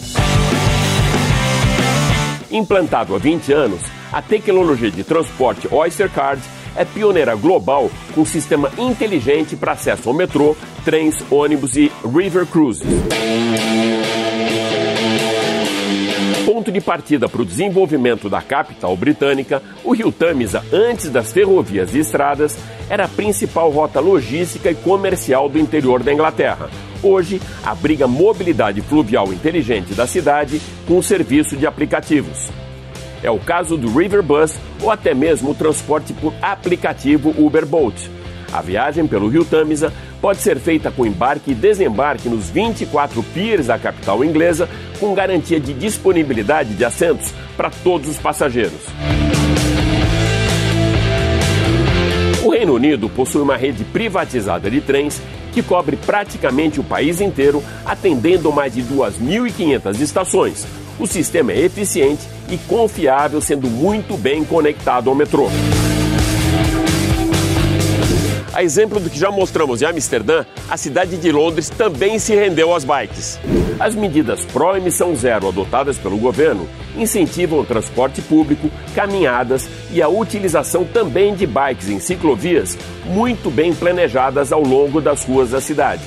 Implantado 2.50 3.14
há 3.14 3.18
20 3.18 3.54
anos, 3.54 3.80
a 4.12 4.20
tecnologia 4.20 4.90
de 4.90 5.02
transporte 5.02 5.66
Oyster 5.72 6.10
Card 6.10 6.42
é 6.76 6.84
pioneira 6.84 7.34
global 7.34 7.90
com 8.14 8.20
um 8.20 8.26
sistema 8.26 8.70
inteligente 8.76 9.56
para 9.56 9.72
acesso 9.72 10.10
ao 10.10 10.14
metrô, 10.14 10.54
trens, 10.84 11.24
ônibus 11.30 11.74
e 11.74 11.90
river 12.04 12.44
cruises. 12.44 12.86
Ponto 16.54 16.70
de 16.70 16.80
partida 16.80 17.28
para 17.28 17.42
o 17.42 17.44
desenvolvimento 17.44 18.30
da 18.30 18.40
capital 18.40 18.96
britânica, 18.96 19.60
o 19.82 19.92
rio 19.92 20.12
Tamisa, 20.12 20.62
antes 20.72 21.10
das 21.10 21.32
ferrovias 21.32 21.92
e 21.96 21.98
estradas, 21.98 22.56
era 22.88 23.06
a 23.06 23.08
principal 23.08 23.72
rota 23.72 23.98
logística 23.98 24.70
e 24.70 24.74
comercial 24.76 25.48
do 25.48 25.58
interior 25.58 26.00
da 26.00 26.12
Inglaterra. 26.12 26.70
Hoje, 27.02 27.42
abriga 27.64 28.06
mobilidade 28.06 28.80
fluvial 28.82 29.32
inteligente 29.32 29.94
da 29.94 30.06
cidade 30.06 30.62
com 30.86 30.96
o 30.96 31.02
serviço 31.02 31.56
de 31.56 31.66
aplicativos. 31.66 32.48
É 33.20 33.32
o 33.32 33.40
caso 33.40 33.76
do 33.76 33.88
River 33.88 34.22
Bus 34.22 34.56
ou 34.80 34.92
até 34.92 35.12
mesmo 35.12 35.50
o 35.50 35.54
transporte 35.56 36.12
por 36.12 36.32
aplicativo 36.40 37.34
Uber 37.36 37.66
Boat. 37.66 38.13
A 38.54 38.62
viagem 38.62 39.04
pelo 39.04 39.26
Rio 39.26 39.44
Tamisa 39.44 39.92
pode 40.20 40.38
ser 40.38 40.60
feita 40.60 40.88
com 40.88 41.04
embarque 41.04 41.50
e 41.50 41.54
desembarque 41.56 42.28
nos 42.28 42.48
24 42.50 43.20
piers 43.34 43.66
da 43.66 43.76
capital 43.76 44.24
inglesa, 44.24 44.68
com 45.00 45.12
garantia 45.12 45.58
de 45.58 45.74
disponibilidade 45.74 46.72
de 46.74 46.84
assentos 46.84 47.34
para 47.56 47.68
todos 47.68 48.08
os 48.08 48.16
passageiros. 48.16 48.80
O 52.44 52.50
Reino 52.50 52.74
Unido 52.74 53.08
possui 53.08 53.42
uma 53.42 53.56
rede 53.56 53.82
privatizada 53.82 54.70
de 54.70 54.80
trens 54.80 55.20
que 55.52 55.60
cobre 55.60 55.96
praticamente 55.96 56.78
o 56.78 56.84
país 56.84 57.20
inteiro, 57.20 57.60
atendendo 57.84 58.52
mais 58.52 58.72
de 58.72 58.84
2.500 58.84 60.00
estações. 60.00 60.64
O 60.96 61.08
sistema 61.08 61.50
é 61.50 61.58
eficiente 61.58 62.22
e 62.48 62.56
confiável, 62.56 63.40
sendo 63.40 63.66
muito 63.66 64.16
bem 64.16 64.44
conectado 64.44 65.10
ao 65.10 65.16
metrô. 65.16 65.48
A 68.54 68.62
exemplo 68.62 69.00
do 69.00 69.10
que 69.10 69.18
já 69.18 69.32
mostramos 69.32 69.82
em 69.82 69.84
Amsterdã, 69.84 70.44
a 70.70 70.76
cidade 70.76 71.16
de 71.16 71.32
Londres 71.32 71.68
também 71.68 72.20
se 72.20 72.36
rendeu 72.36 72.72
às 72.72 72.84
bikes. 72.84 73.36
As 73.80 73.96
medidas 73.96 74.44
pró-emissão 74.44 75.16
zero 75.16 75.48
adotadas 75.48 75.98
pelo 75.98 76.16
governo 76.16 76.68
incentivam 76.96 77.58
o 77.58 77.64
transporte 77.64 78.22
público, 78.22 78.70
caminhadas 78.94 79.68
e 79.90 80.00
a 80.00 80.08
utilização 80.08 80.84
também 80.84 81.34
de 81.34 81.48
bikes 81.48 81.88
em 81.88 81.98
ciclovias 81.98 82.78
muito 83.04 83.50
bem 83.50 83.74
planejadas 83.74 84.52
ao 84.52 84.62
longo 84.62 85.00
das 85.00 85.24
ruas 85.24 85.50
da 85.50 85.60
cidade. 85.60 86.02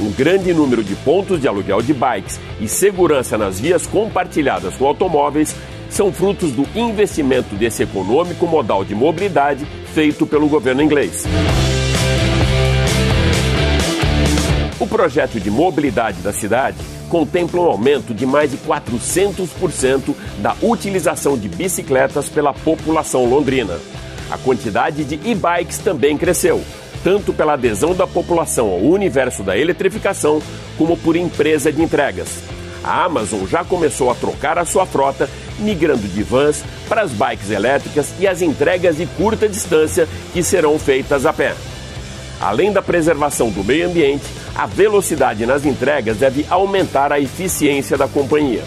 Um 0.00 0.10
grande 0.10 0.54
número 0.54 0.82
de 0.82 0.94
pontos 0.96 1.38
de 1.38 1.46
aluguel 1.46 1.82
de 1.82 1.92
bikes 1.92 2.40
e 2.58 2.66
segurança 2.66 3.36
nas 3.36 3.60
vias 3.60 3.86
compartilhadas 3.86 4.74
com 4.74 4.86
automóveis 4.86 5.54
são 5.90 6.10
frutos 6.10 6.50
do 6.52 6.66
investimento 6.74 7.54
desse 7.56 7.82
econômico 7.82 8.46
modal 8.46 8.86
de 8.86 8.94
mobilidade 8.94 9.66
feito 9.92 10.26
pelo 10.26 10.48
governo 10.48 10.80
inglês. 10.80 11.26
O 14.80 14.86
projeto 14.86 15.38
de 15.38 15.50
mobilidade 15.50 16.22
da 16.22 16.32
cidade 16.32 16.78
contempla 17.10 17.60
um 17.60 17.64
aumento 17.64 18.14
de 18.14 18.24
mais 18.24 18.50
de 18.50 18.56
400% 18.56 20.14
da 20.38 20.56
utilização 20.62 21.36
de 21.36 21.50
bicicletas 21.50 22.30
pela 22.30 22.54
população 22.54 23.26
londrina. 23.26 23.78
A 24.30 24.38
quantidade 24.38 25.04
de 25.04 25.20
e-bikes 25.28 25.76
também 25.76 26.16
cresceu, 26.16 26.64
tanto 27.04 27.30
pela 27.30 27.52
adesão 27.52 27.94
da 27.94 28.06
população 28.06 28.68
ao 28.68 28.78
universo 28.78 29.42
da 29.42 29.58
eletrificação, 29.58 30.40
como 30.78 30.96
por 30.96 31.14
empresa 31.14 31.70
de 31.70 31.82
entregas. 31.82 32.38
A 32.82 33.04
Amazon 33.04 33.46
já 33.46 33.62
começou 33.62 34.10
a 34.10 34.14
trocar 34.14 34.56
a 34.58 34.64
sua 34.64 34.86
frota, 34.86 35.28
migrando 35.58 36.08
de 36.08 36.22
vans 36.22 36.64
para 36.88 37.02
as 37.02 37.10
bikes 37.10 37.50
elétricas 37.50 38.14
e 38.18 38.26
as 38.26 38.40
entregas 38.40 38.96
de 38.96 39.04
curta 39.04 39.46
distância 39.46 40.08
que 40.32 40.42
serão 40.42 40.78
feitas 40.78 41.26
a 41.26 41.34
pé. 41.34 41.54
Além 42.40 42.72
da 42.72 42.80
preservação 42.80 43.50
do 43.50 43.62
meio 43.62 43.86
ambiente, 43.86 44.24
a 44.54 44.66
velocidade 44.66 45.44
nas 45.44 45.66
entregas 45.66 46.16
deve 46.16 46.46
aumentar 46.48 47.12
a 47.12 47.20
eficiência 47.20 47.98
da 47.98 48.08
companhia. 48.08 48.62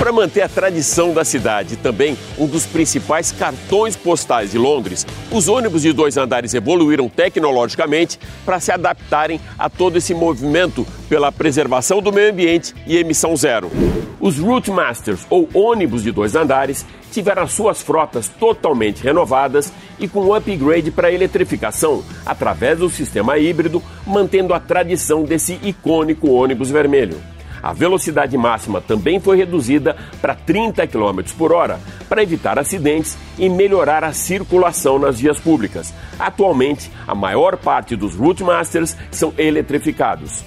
Para 0.00 0.12
manter 0.12 0.40
a 0.40 0.48
tradição 0.48 1.12
da 1.12 1.26
cidade 1.26 1.74
e 1.74 1.76
também 1.76 2.16
um 2.38 2.46
dos 2.46 2.64
principais 2.64 3.30
cartões 3.32 3.94
postais 3.96 4.50
de 4.50 4.56
Londres, 4.56 5.06
os 5.30 5.46
ônibus 5.46 5.82
de 5.82 5.92
dois 5.92 6.16
andares 6.16 6.54
evoluíram 6.54 7.06
tecnologicamente 7.06 8.18
para 8.42 8.58
se 8.58 8.72
adaptarem 8.72 9.38
a 9.58 9.68
todo 9.68 9.98
esse 9.98 10.14
movimento 10.14 10.86
pela 11.06 11.30
preservação 11.30 12.00
do 12.00 12.10
meio 12.10 12.30
ambiente 12.30 12.74
e 12.86 12.96
emissão 12.96 13.36
zero. 13.36 13.70
Os 14.18 14.38
Route 14.38 14.70
Masters, 14.70 15.26
ou 15.28 15.46
ônibus 15.52 16.02
de 16.02 16.10
dois 16.10 16.34
andares, 16.34 16.86
tiveram 17.12 17.46
suas 17.46 17.82
frotas 17.82 18.26
totalmente 18.26 19.02
renovadas 19.02 19.70
e 19.98 20.08
com 20.08 20.32
upgrade 20.32 20.90
para 20.90 21.12
eletrificação 21.12 22.02
através 22.24 22.78
do 22.78 22.88
sistema 22.88 23.36
híbrido, 23.36 23.82
mantendo 24.06 24.54
a 24.54 24.60
tradição 24.60 25.24
desse 25.24 25.60
icônico 25.62 26.30
ônibus 26.30 26.70
vermelho. 26.70 27.20
A 27.62 27.72
velocidade 27.72 28.36
máxima 28.36 28.80
também 28.80 29.20
foi 29.20 29.36
reduzida 29.36 29.96
para 30.20 30.34
30 30.34 30.86
km 30.86 31.20
por 31.36 31.52
hora, 31.52 31.78
para 32.08 32.22
evitar 32.22 32.58
acidentes 32.58 33.16
e 33.38 33.48
melhorar 33.48 34.04
a 34.04 34.12
circulação 34.12 34.98
nas 34.98 35.20
vias 35.20 35.38
públicas. 35.38 35.92
Atualmente, 36.18 36.90
a 37.06 37.14
maior 37.14 37.56
parte 37.56 37.96
dos 37.96 38.14
Route 38.14 38.42
Masters 38.42 38.96
são 39.10 39.32
eletrificados. 39.36 40.44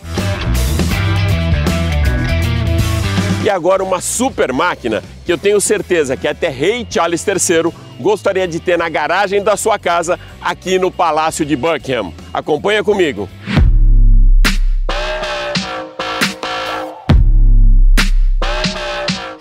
E 3.43 3.49
agora 3.49 3.83
uma 3.83 3.99
super 3.99 4.53
máquina 4.53 5.03
que 5.25 5.31
eu 5.33 5.37
tenho 5.37 5.59
certeza 5.59 6.15
que 6.15 6.29
até 6.29 6.47
Rei 6.47 6.87
Charles 6.89 7.27
III 7.27 7.73
gostaria 7.99 8.47
de 8.47 8.57
ter 8.59 8.77
na 8.77 8.87
garagem 8.87 9.43
da 9.43 9.57
sua 9.57 9.77
casa 9.77 10.17
aqui 10.41 10.79
no 10.79 10.89
Palácio 10.89 11.45
de 11.45 11.53
Buckingham. 11.55 12.13
Acompanha 12.33 12.81
comigo. 12.85 13.27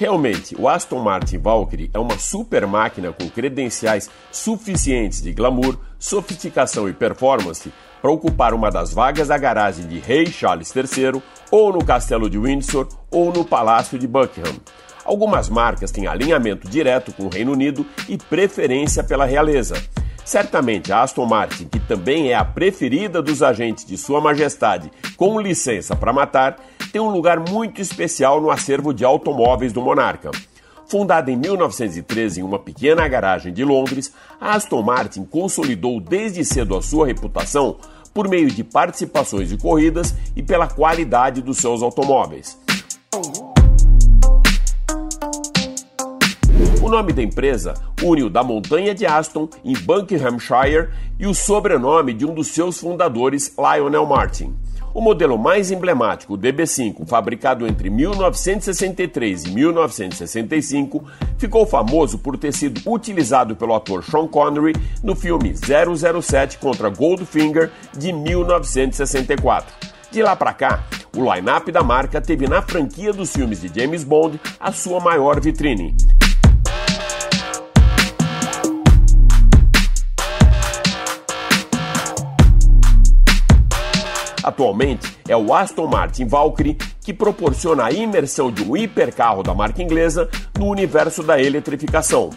Realmente, 0.02 0.56
o 0.58 0.68
Aston 0.68 0.98
Martin 0.98 1.38
Valkyrie 1.38 1.88
é 1.94 1.98
uma 2.00 2.18
super 2.18 2.66
máquina 2.66 3.12
com 3.12 3.30
credenciais 3.30 4.10
suficientes 4.32 5.22
de 5.22 5.32
glamour, 5.32 5.78
sofisticação 5.96 6.88
e 6.88 6.92
performance 6.92 7.72
para 8.00 8.10
ocupar 8.10 8.52
uma 8.52 8.68
das 8.68 8.92
vagas 8.92 9.28
da 9.28 9.38
garagem 9.38 9.86
de 9.86 10.00
Rei 10.00 10.26
Charles 10.26 10.74
III, 10.74 11.22
ou 11.52 11.72
no 11.72 11.84
Castelo 11.84 12.28
de 12.28 12.36
Windsor, 12.36 12.88
ou 13.12 13.32
no 13.32 13.44
Palácio 13.44 13.96
de 13.96 14.08
Buckingham. 14.08 14.56
Algumas 15.04 15.48
marcas 15.48 15.92
têm 15.92 16.08
alinhamento 16.08 16.68
direto 16.68 17.12
com 17.12 17.26
o 17.26 17.28
Reino 17.28 17.52
Unido 17.52 17.86
e 18.08 18.18
preferência 18.18 19.04
pela 19.04 19.24
realeza. 19.24 19.76
Certamente 20.24 20.92
a 20.92 21.02
Aston 21.02 21.26
Martin, 21.26 21.66
que 21.66 21.80
também 21.80 22.30
é 22.30 22.34
a 22.34 22.44
preferida 22.44 23.20
dos 23.20 23.42
agentes 23.42 23.84
de 23.84 23.98
Sua 23.98 24.20
Majestade 24.20 24.90
com 25.16 25.40
licença 25.40 25.96
para 25.96 26.12
matar, 26.12 26.56
tem 26.92 27.00
um 27.00 27.10
lugar 27.10 27.40
muito 27.40 27.80
especial 27.80 28.40
no 28.40 28.50
acervo 28.50 28.94
de 28.94 29.04
automóveis 29.04 29.72
do 29.72 29.80
monarca. 29.80 30.30
Fundada 30.86 31.30
em 31.30 31.36
1913 31.36 32.40
em 32.40 32.42
uma 32.42 32.58
pequena 32.58 33.08
garagem 33.08 33.52
de 33.52 33.64
Londres, 33.64 34.12
a 34.40 34.54
Aston 34.54 34.82
Martin 34.82 35.24
consolidou 35.24 36.00
desde 36.00 36.44
cedo 36.44 36.76
a 36.76 36.82
sua 36.82 37.06
reputação 37.06 37.78
por 38.12 38.28
meio 38.28 38.48
de 38.48 38.62
participações 38.62 39.48
de 39.48 39.56
corridas 39.56 40.14
e 40.36 40.42
pela 40.42 40.68
qualidade 40.68 41.40
dos 41.40 41.58
seus 41.58 41.82
automóveis. 41.82 42.58
Nome 46.92 47.14
da 47.14 47.22
empresa 47.22 47.72
une 48.02 48.22
o 48.22 48.28
da 48.28 48.42
montanha 48.42 48.94
de 48.94 49.06
Aston, 49.06 49.48
em 49.64 49.72
Buckinghamshire, 49.72 50.90
e 51.18 51.26
o 51.26 51.34
sobrenome 51.34 52.12
de 52.12 52.26
um 52.26 52.34
dos 52.34 52.48
seus 52.48 52.78
fundadores, 52.78 53.56
Lionel 53.56 54.04
Martin. 54.04 54.54
O 54.92 55.00
modelo 55.00 55.38
mais 55.38 55.70
emblemático, 55.70 56.34
o 56.34 56.38
DB5, 56.38 57.06
fabricado 57.06 57.66
entre 57.66 57.88
1963 57.88 59.44
e 59.44 59.50
1965, 59.52 61.02
ficou 61.38 61.64
famoso 61.64 62.18
por 62.18 62.36
ter 62.36 62.52
sido 62.52 62.82
utilizado 62.86 63.56
pelo 63.56 63.74
ator 63.74 64.04
Sean 64.04 64.28
Connery 64.28 64.74
no 65.02 65.16
filme 65.16 65.54
007 65.54 66.58
contra 66.58 66.90
Goldfinger 66.90 67.70
de 67.96 68.12
1964. 68.12 69.92
De 70.10 70.22
lá 70.22 70.36
para 70.36 70.52
cá, 70.52 70.84
o 71.16 71.32
line-up 71.32 71.72
da 71.72 71.82
marca 71.82 72.20
teve 72.20 72.46
na 72.46 72.60
franquia 72.60 73.14
dos 73.14 73.32
filmes 73.32 73.62
de 73.62 73.80
James 73.80 74.04
Bond 74.04 74.38
a 74.60 74.70
sua 74.72 75.00
maior 75.00 75.40
vitrine. 75.40 75.96
Atualmente 84.42 85.16
é 85.28 85.36
o 85.36 85.54
Aston 85.54 85.86
Martin 85.86 86.26
Valkyrie 86.26 86.76
que 87.00 87.12
proporciona 87.12 87.84
a 87.84 87.92
imersão 87.92 88.50
de 88.50 88.62
um 88.62 88.76
hipercarro 88.76 89.42
da 89.42 89.54
marca 89.54 89.82
inglesa 89.82 90.28
no 90.58 90.66
universo 90.66 91.22
da 91.22 91.40
eletrificação. 91.40 92.30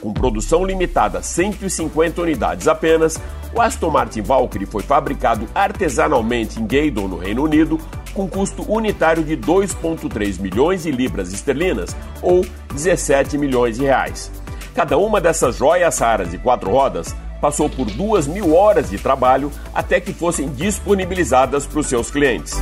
Com 0.00 0.14
produção 0.14 0.64
limitada 0.64 1.18
a 1.18 1.22
150 1.22 2.22
unidades 2.22 2.66
apenas, 2.66 3.20
o 3.54 3.60
Aston 3.60 3.90
Martin 3.90 4.22
Valkyrie 4.22 4.66
foi 4.66 4.82
fabricado 4.82 5.46
artesanalmente 5.54 6.60
em 6.60 6.66
Gaydon, 6.66 7.08
no 7.08 7.18
Reino 7.18 7.44
Unido, 7.44 7.78
com 8.14 8.26
custo 8.26 8.64
unitário 8.70 9.22
de 9.22 9.36
2,3 9.36 10.40
milhões 10.40 10.84
de 10.84 10.90
libras 10.90 11.32
esterlinas, 11.32 11.94
ou 12.22 12.46
17 12.72 13.36
milhões 13.36 13.76
de 13.76 13.84
reais. 13.84 14.32
Cada 14.74 14.96
uma 14.96 15.20
dessas 15.20 15.56
joias 15.56 15.98
raras 15.98 16.30
de 16.30 16.38
quatro 16.38 16.70
rodas 16.70 17.14
passou 17.40 17.68
por 17.68 17.86
duas 17.86 18.26
mil 18.26 18.54
horas 18.54 18.90
de 18.90 18.98
trabalho 18.98 19.50
até 19.74 20.00
que 20.00 20.12
fossem 20.12 20.48
disponibilizadas 20.50 21.66
para 21.66 21.80
os 21.80 21.86
seus 21.86 22.10
clientes. 22.10 22.54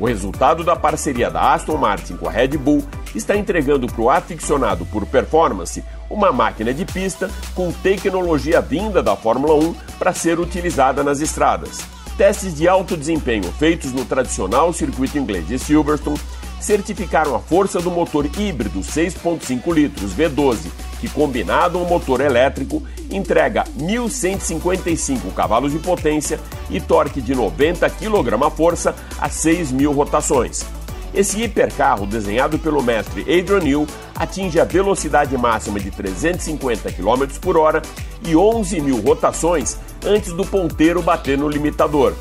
O 0.00 0.06
resultado 0.06 0.64
da 0.64 0.74
parceria 0.74 1.30
da 1.30 1.52
Aston 1.52 1.76
Martin 1.76 2.16
com 2.16 2.26
a 2.26 2.32
Red 2.32 2.56
Bull 2.56 2.82
está 3.14 3.36
entregando 3.36 3.86
para 3.86 4.00
o 4.00 4.08
aficionado 4.08 4.86
por 4.86 5.04
performance 5.04 5.84
uma 6.08 6.32
máquina 6.32 6.72
de 6.72 6.86
pista 6.86 7.30
com 7.54 7.70
tecnologia 7.70 8.62
vinda 8.62 9.02
da 9.02 9.14
Fórmula 9.14 9.54
1 9.54 9.74
para 9.98 10.14
ser 10.14 10.40
utilizada 10.40 11.04
nas 11.04 11.20
estradas. 11.20 11.80
Testes 12.16 12.54
de 12.54 12.66
alto 12.66 12.96
desempenho 12.96 13.52
feitos 13.52 13.92
no 13.92 14.06
tradicional 14.06 14.72
circuito 14.72 15.18
inglês 15.18 15.46
de 15.46 15.58
Silverstone 15.58 16.18
certificaram 16.60 17.34
a 17.34 17.40
força 17.40 17.80
do 17.80 17.90
motor 17.90 18.26
híbrido 18.38 18.80
6.5 18.80 19.74
litros 19.74 20.14
V12, 20.14 20.68
que 21.00 21.08
combinado 21.08 21.78
ao 21.78 21.86
motor 21.86 22.20
elétrico 22.20 22.82
entrega 23.10 23.64
1.155 23.78 25.32
cavalos 25.34 25.72
de 25.72 25.78
potência 25.78 26.38
e 26.68 26.80
torque 26.80 27.20
de 27.20 27.34
90 27.34 27.88
kgf 27.90 28.88
a 29.18 29.28
6.000 29.28 29.94
rotações. 29.94 30.64
Esse 31.12 31.42
hipercarro, 31.42 32.06
desenhado 32.06 32.58
pelo 32.58 32.82
mestre 32.82 33.22
Adrian 33.22 33.60
Newell, 33.60 33.86
atinge 34.14 34.60
a 34.60 34.64
velocidade 34.64 35.36
máxima 35.36 35.80
de 35.80 35.90
350 35.90 36.92
km 36.92 37.26
por 37.40 37.56
hora 37.56 37.82
e 38.24 38.36
11 38.36 38.80
mil 38.80 39.00
rotações 39.00 39.76
antes 40.04 40.32
do 40.32 40.44
ponteiro 40.44 41.02
bater 41.02 41.36
no 41.36 41.48
limitador. 41.48 42.14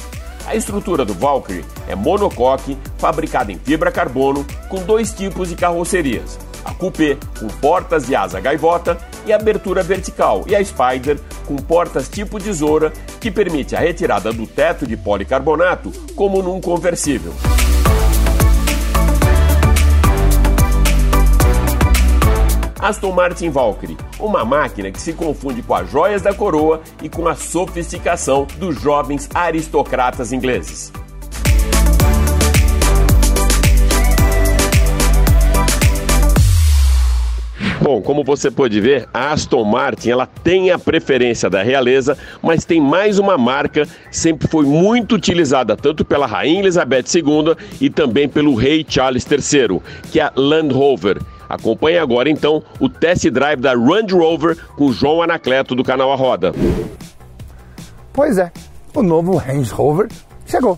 A 0.45 0.55
estrutura 0.55 1.05
do 1.05 1.13
Valkyrie 1.13 1.65
é 1.87 1.95
monocoque, 1.95 2.77
fabricada 2.97 3.51
em 3.51 3.59
fibra 3.59 3.91
carbono, 3.91 4.45
com 4.67 4.83
dois 4.83 5.13
tipos 5.13 5.49
de 5.49 5.55
carrocerias: 5.55 6.39
a 6.65 6.73
Coupé, 6.73 7.17
com 7.39 7.47
portas 7.47 8.07
de 8.07 8.15
asa 8.15 8.39
gaivota, 8.39 8.97
e 9.25 9.33
abertura 9.33 9.83
vertical, 9.83 10.43
e 10.47 10.55
a 10.55 10.63
Spider, 10.63 11.19
com 11.45 11.55
portas 11.55 12.09
tipo 12.09 12.39
tesoura, 12.39 12.91
que 13.19 13.29
permite 13.29 13.75
a 13.75 13.79
retirada 13.79 14.31
do 14.31 14.47
teto 14.47 14.87
de 14.87 14.97
policarbonato, 14.97 15.91
como 16.15 16.41
num 16.41 16.59
conversível. 16.59 17.33
Aston 22.79 23.11
Martin 23.11 23.49
Valkyrie, 23.49 23.97
uma 24.19 24.45
máquina 24.45 24.89
que 24.89 25.01
se 25.01 25.11
confunde 25.11 25.61
com 25.61 25.75
as 25.75 25.89
joias 25.91 26.21
da 26.21 26.33
coroa 26.33 26.81
e 27.03 27.09
com 27.09 27.27
a 27.27 27.35
sofisticação 27.35 28.47
dos 28.57 28.81
jovens 28.81 29.29
aristocratas 29.33 30.31
ingleses. 30.31 30.91
Bom, 37.81 38.01
como 38.01 38.23
você 38.23 38.51
pode 38.51 38.79
ver, 38.79 39.09
a 39.13 39.31
Aston 39.31 39.63
Martin 39.63 40.11
ela 40.11 40.25
tem 40.25 40.69
a 40.69 40.77
preferência 40.77 41.49
da 41.49 41.63
realeza, 41.63 42.17
mas 42.41 42.63
tem 42.63 42.79
mais 42.79 43.17
uma 43.17 43.37
marca 43.37 43.87
sempre 44.11 44.47
foi 44.47 44.63
muito 44.63 45.15
utilizada 45.15 45.75
tanto 45.75 46.05
pela 46.05 46.27
Rainha 46.27 46.59
Elizabeth 46.59 47.05
II 47.15 47.55
e 47.81 47.89
também 47.89 48.29
pelo 48.29 48.53
rei 48.53 48.85
Charles 48.87 49.25
III, 49.25 49.81
que 50.11 50.19
é 50.19 50.23
a 50.23 50.31
Land 50.35 50.73
Rover. 50.73 51.19
Acompanhe 51.49 51.97
agora 51.97 52.29
então 52.29 52.63
o 52.79 52.87
test 52.87 53.27
drive 53.29 53.59
da 53.59 53.73
Range 53.73 54.13
Rover 54.13 54.55
com 54.75 54.91
João 54.91 55.23
Anacleto 55.23 55.73
do 55.73 55.83
canal 55.83 56.13
A 56.13 56.15
Roda. 56.15 56.53
Pois 58.13 58.37
é, 58.37 58.51
o 58.93 59.01
novo 59.01 59.35
Range 59.35 59.71
Rover 59.71 60.07
chegou. 60.45 60.77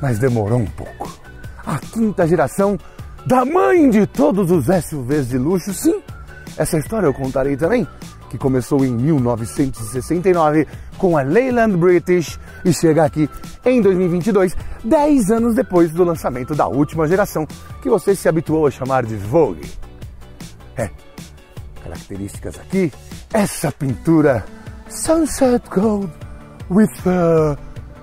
Mas 0.00 0.18
demorou 0.20 0.60
um 0.60 0.66
pouco. 0.66 1.18
A 1.66 1.78
quinta 1.78 2.26
geração 2.28 2.78
da 3.26 3.44
mãe 3.44 3.90
de 3.90 4.06
todos 4.06 4.50
os 4.50 4.66
SUVs 4.66 5.28
de 5.28 5.38
luxo, 5.38 5.74
sim. 5.74 6.00
Essa 6.56 6.78
história 6.78 7.06
eu 7.06 7.14
contarei 7.14 7.56
também 7.56 7.86
que 8.34 8.38
começou 8.38 8.84
em 8.84 8.92
1969 8.92 10.66
com 10.98 11.16
a 11.16 11.22
Leyland 11.22 11.76
British 11.76 12.38
e 12.64 12.72
chega 12.72 13.04
aqui 13.04 13.30
em 13.64 13.80
2022, 13.80 14.56
10 14.82 15.30
anos 15.30 15.54
depois 15.54 15.92
do 15.92 16.02
lançamento 16.02 16.52
da 16.52 16.66
última 16.66 17.06
geração, 17.06 17.46
que 17.80 17.88
você 17.88 18.14
se 18.16 18.28
habituou 18.28 18.66
a 18.66 18.72
chamar 18.72 19.06
de 19.06 19.14
Vogue. 19.14 19.70
É, 20.76 20.90
características 21.84 22.58
aqui, 22.58 22.92
essa 23.32 23.70
pintura 23.70 24.44
Sunset 24.88 25.68
Gold 25.70 26.12
with 26.68 26.90
uh, 27.06 27.56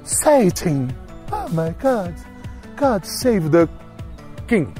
satin. 0.05 0.87
Oh 1.29 1.49
my 1.49 1.75
God, 1.81 2.13
God 2.77 3.03
save 3.03 3.49
the 3.49 3.67
King. 4.47 4.71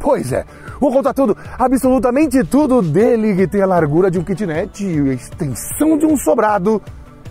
Pois 0.00 0.32
é, 0.32 0.44
Vou 0.80 0.92
contar 0.92 1.14
tudo, 1.14 1.36
absolutamente 1.58 2.44
tudo 2.44 2.82
dele, 2.82 3.34
que 3.34 3.46
tem 3.46 3.62
a 3.62 3.66
largura 3.66 4.10
de 4.10 4.18
um 4.18 4.24
kitnet 4.24 4.84
e 4.84 5.10
a 5.10 5.14
extensão 5.14 5.96
de 5.96 6.04
um 6.04 6.16
sobrado, 6.16 6.82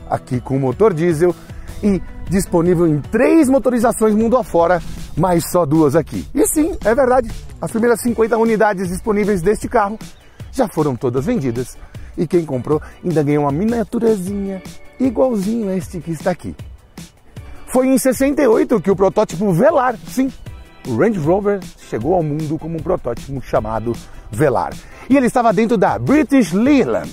aqui 0.09 0.41
com 0.41 0.57
motor 0.57 0.93
diesel 0.93 1.35
e 1.83 2.01
disponível 2.29 2.87
em 2.87 2.99
três 2.99 3.47
motorizações 3.47 4.15
mundo 4.15 4.35
afora, 4.35 4.81
mas 5.15 5.49
só 5.51 5.65
duas 5.65 5.95
aqui. 5.95 6.27
E 6.33 6.47
sim, 6.47 6.75
é 6.83 6.95
verdade, 6.95 7.29
as 7.61 7.69
primeiras 7.69 8.01
50 8.01 8.37
unidades 8.37 8.89
disponíveis 8.89 9.41
deste 9.41 9.67
carro 9.67 9.99
já 10.51 10.67
foram 10.67 10.95
todas 10.95 11.25
vendidas 11.25 11.77
e 12.17 12.25
quem 12.25 12.45
comprou 12.45 12.81
ainda 13.03 13.21
ganhou 13.21 13.43
uma 13.43 13.51
miniaturazinha 13.51 14.61
igualzinho 14.99 15.69
a 15.69 15.75
este 15.75 15.99
que 15.99 16.11
está 16.11 16.31
aqui. 16.31 16.55
Foi 17.67 17.87
em 17.87 17.97
68 17.97 18.79
que 18.81 18.89
o 18.89 18.95
protótipo 18.95 19.51
Velar, 19.51 19.95
sim, 20.07 20.31
o 20.87 20.97
Range 20.97 21.19
Rover 21.19 21.59
chegou 21.89 22.13
ao 22.13 22.23
mundo 22.23 22.57
como 22.57 22.77
um 22.77 22.81
protótipo 22.81 23.41
chamado 23.41 23.93
Velar. 24.31 24.73
E 25.09 25.17
ele 25.17 25.27
estava 25.27 25.53
dentro 25.53 25.77
da 25.77 25.97
British 25.99 26.51
Leyland, 26.51 27.11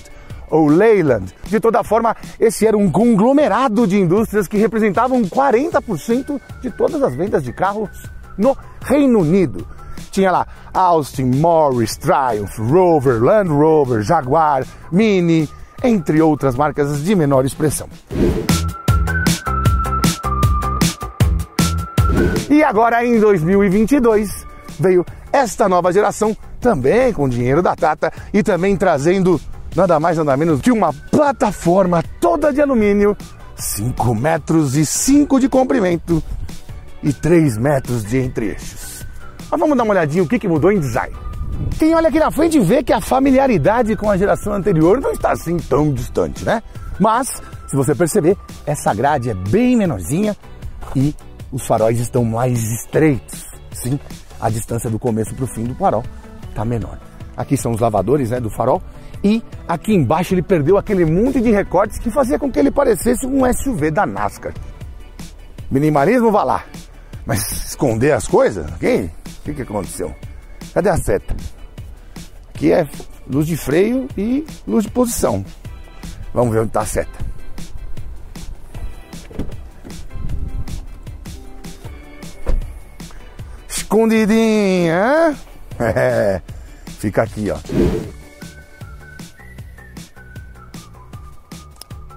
ou 0.50 0.66
Leyland. 0.68 1.32
De 1.48 1.58
toda 1.58 1.82
forma, 1.82 2.14
esse 2.38 2.66
era 2.66 2.76
um 2.76 2.90
conglomerado 2.90 3.86
de 3.86 3.98
indústrias 3.98 4.46
que 4.46 4.58
representavam 4.58 5.22
40% 5.22 6.40
de 6.60 6.70
todas 6.70 7.02
as 7.02 7.14
vendas 7.14 7.42
de 7.42 7.52
carros 7.52 7.90
no 8.36 8.56
Reino 8.82 9.20
Unido. 9.20 9.66
Tinha 10.10 10.30
lá 10.30 10.46
Austin, 10.74 11.24
Morris, 11.24 11.96
Triumph, 11.96 12.58
Rover, 12.58 13.22
Land 13.22 13.50
Rover, 13.50 14.02
Jaguar, 14.02 14.64
Mini, 14.90 15.48
entre 15.82 16.20
outras 16.20 16.54
marcas 16.54 17.02
de 17.02 17.14
menor 17.14 17.46
expressão. 17.46 17.88
E 22.52 22.62
agora 22.62 23.02
em 23.02 23.18
2022 23.18 24.46
veio 24.78 25.06
esta 25.32 25.70
nova 25.70 25.90
geração, 25.90 26.36
também 26.60 27.10
com 27.10 27.26
dinheiro 27.26 27.62
da 27.62 27.74
Tata 27.74 28.12
e 28.30 28.42
também 28.42 28.76
trazendo 28.76 29.40
nada 29.74 29.98
mais 29.98 30.18
nada 30.18 30.36
menos 30.36 30.60
que 30.60 30.70
uma 30.70 30.92
plataforma 30.92 32.04
toda 32.20 32.52
de 32.52 32.60
alumínio, 32.60 33.16
5 33.56 34.14
metros 34.14 34.76
e 34.76 34.84
5 34.84 35.40
de 35.40 35.48
comprimento 35.48 36.22
e 37.02 37.10
3 37.10 37.56
metros 37.56 38.04
de 38.04 38.18
entre-eixos. 38.18 39.06
Mas 39.50 39.58
vamos 39.58 39.74
dar 39.74 39.84
uma 39.84 39.94
olhadinha 39.94 40.22
o 40.22 40.28
que, 40.28 40.38
que 40.38 40.46
mudou 40.46 40.70
em 40.70 40.78
design. 40.78 41.16
Quem 41.78 41.94
olha 41.94 42.10
aqui 42.10 42.18
na 42.18 42.30
frente 42.30 42.60
vê 42.60 42.82
que 42.82 42.92
a 42.92 43.00
familiaridade 43.00 43.96
com 43.96 44.10
a 44.10 44.16
geração 44.18 44.52
anterior 44.52 45.00
não 45.00 45.12
está 45.12 45.32
assim 45.32 45.56
tão 45.56 45.90
distante, 45.90 46.44
né? 46.44 46.62
Mas, 47.00 47.40
se 47.66 47.74
você 47.74 47.94
perceber, 47.94 48.36
essa 48.66 48.92
grade 48.92 49.30
é 49.30 49.34
bem 49.34 49.74
menorzinha 49.74 50.36
e 50.94 51.14
os 51.52 51.66
faróis 51.66 52.00
estão 52.00 52.24
mais 52.24 52.58
estreitos. 52.62 53.46
Sim, 53.70 54.00
a 54.40 54.48
distância 54.48 54.90
do 54.90 54.98
começo 54.98 55.34
para 55.34 55.44
o 55.44 55.48
fim 55.48 55.64
do 55.64 55.74
farol 55.74 56.02
está 56.48 56.64
menor. 56.64 56.98
Aqui 57.36 57.56
são 57.56 57.72
os 57.72 57.80
lavadores 57.80 58.30
né, 58.30 58.40
do 58.40 58.50
farol 58.50 58.82
e 59.22 59.42
aqui 59.68 59.94
embaixo 59.94 60.34
ele 60.34 60.42
perdeu 60.42 60.76
aquele 60.76 61.04
monte 61.04 61.40
de 61.40 61.50
recortes 61.50 61.98
que 61.98 62.10
fazia 62.10 62.38
com 62.38 62.50
que 62.50 62.58
ele 62.58 62.70
parecesse 62.70 63.26
um 63.26 63.40
SUV 63.52 63.90
da 63.90 64.04
NASCAR. 64.04 64.52
Minimalismo, 65.70 66.30
vá 66.30 66.42
lá. 66.42 66.64
Mas 67.24 67.68
esconder 67.68 68.12
as 68.12 68.26
coisas? 68.26 68.68
O 68.70 68.78
que, 68.78 69.54
que 69.54 69.62
aconteceu? 69.62 70.14
Cadê 70.74 70.88
a 70.88 70.96
seta? 70.96 71.36
Aqui 72.54 72.72
é 72.72 72.86
luz 73.28 73.46
de 73.46 73.56
freio 73.56 74.08
e 74.16 74.44
luz 74.66 74.84
de 74.84 74.90
posição. 74.90 75.44
Vamos 76.34 76.52
ver 76.52 76.60
onde 76.60 76.68
está 76.68 76.80
a 76.80 76.86
seta. 76.86 77.32
Escondidinha, 83.92 85.36
É, 85.78 86.40
fica 86.98 87.24
aqui, 87.24 87.50
ó. 87.50 87.58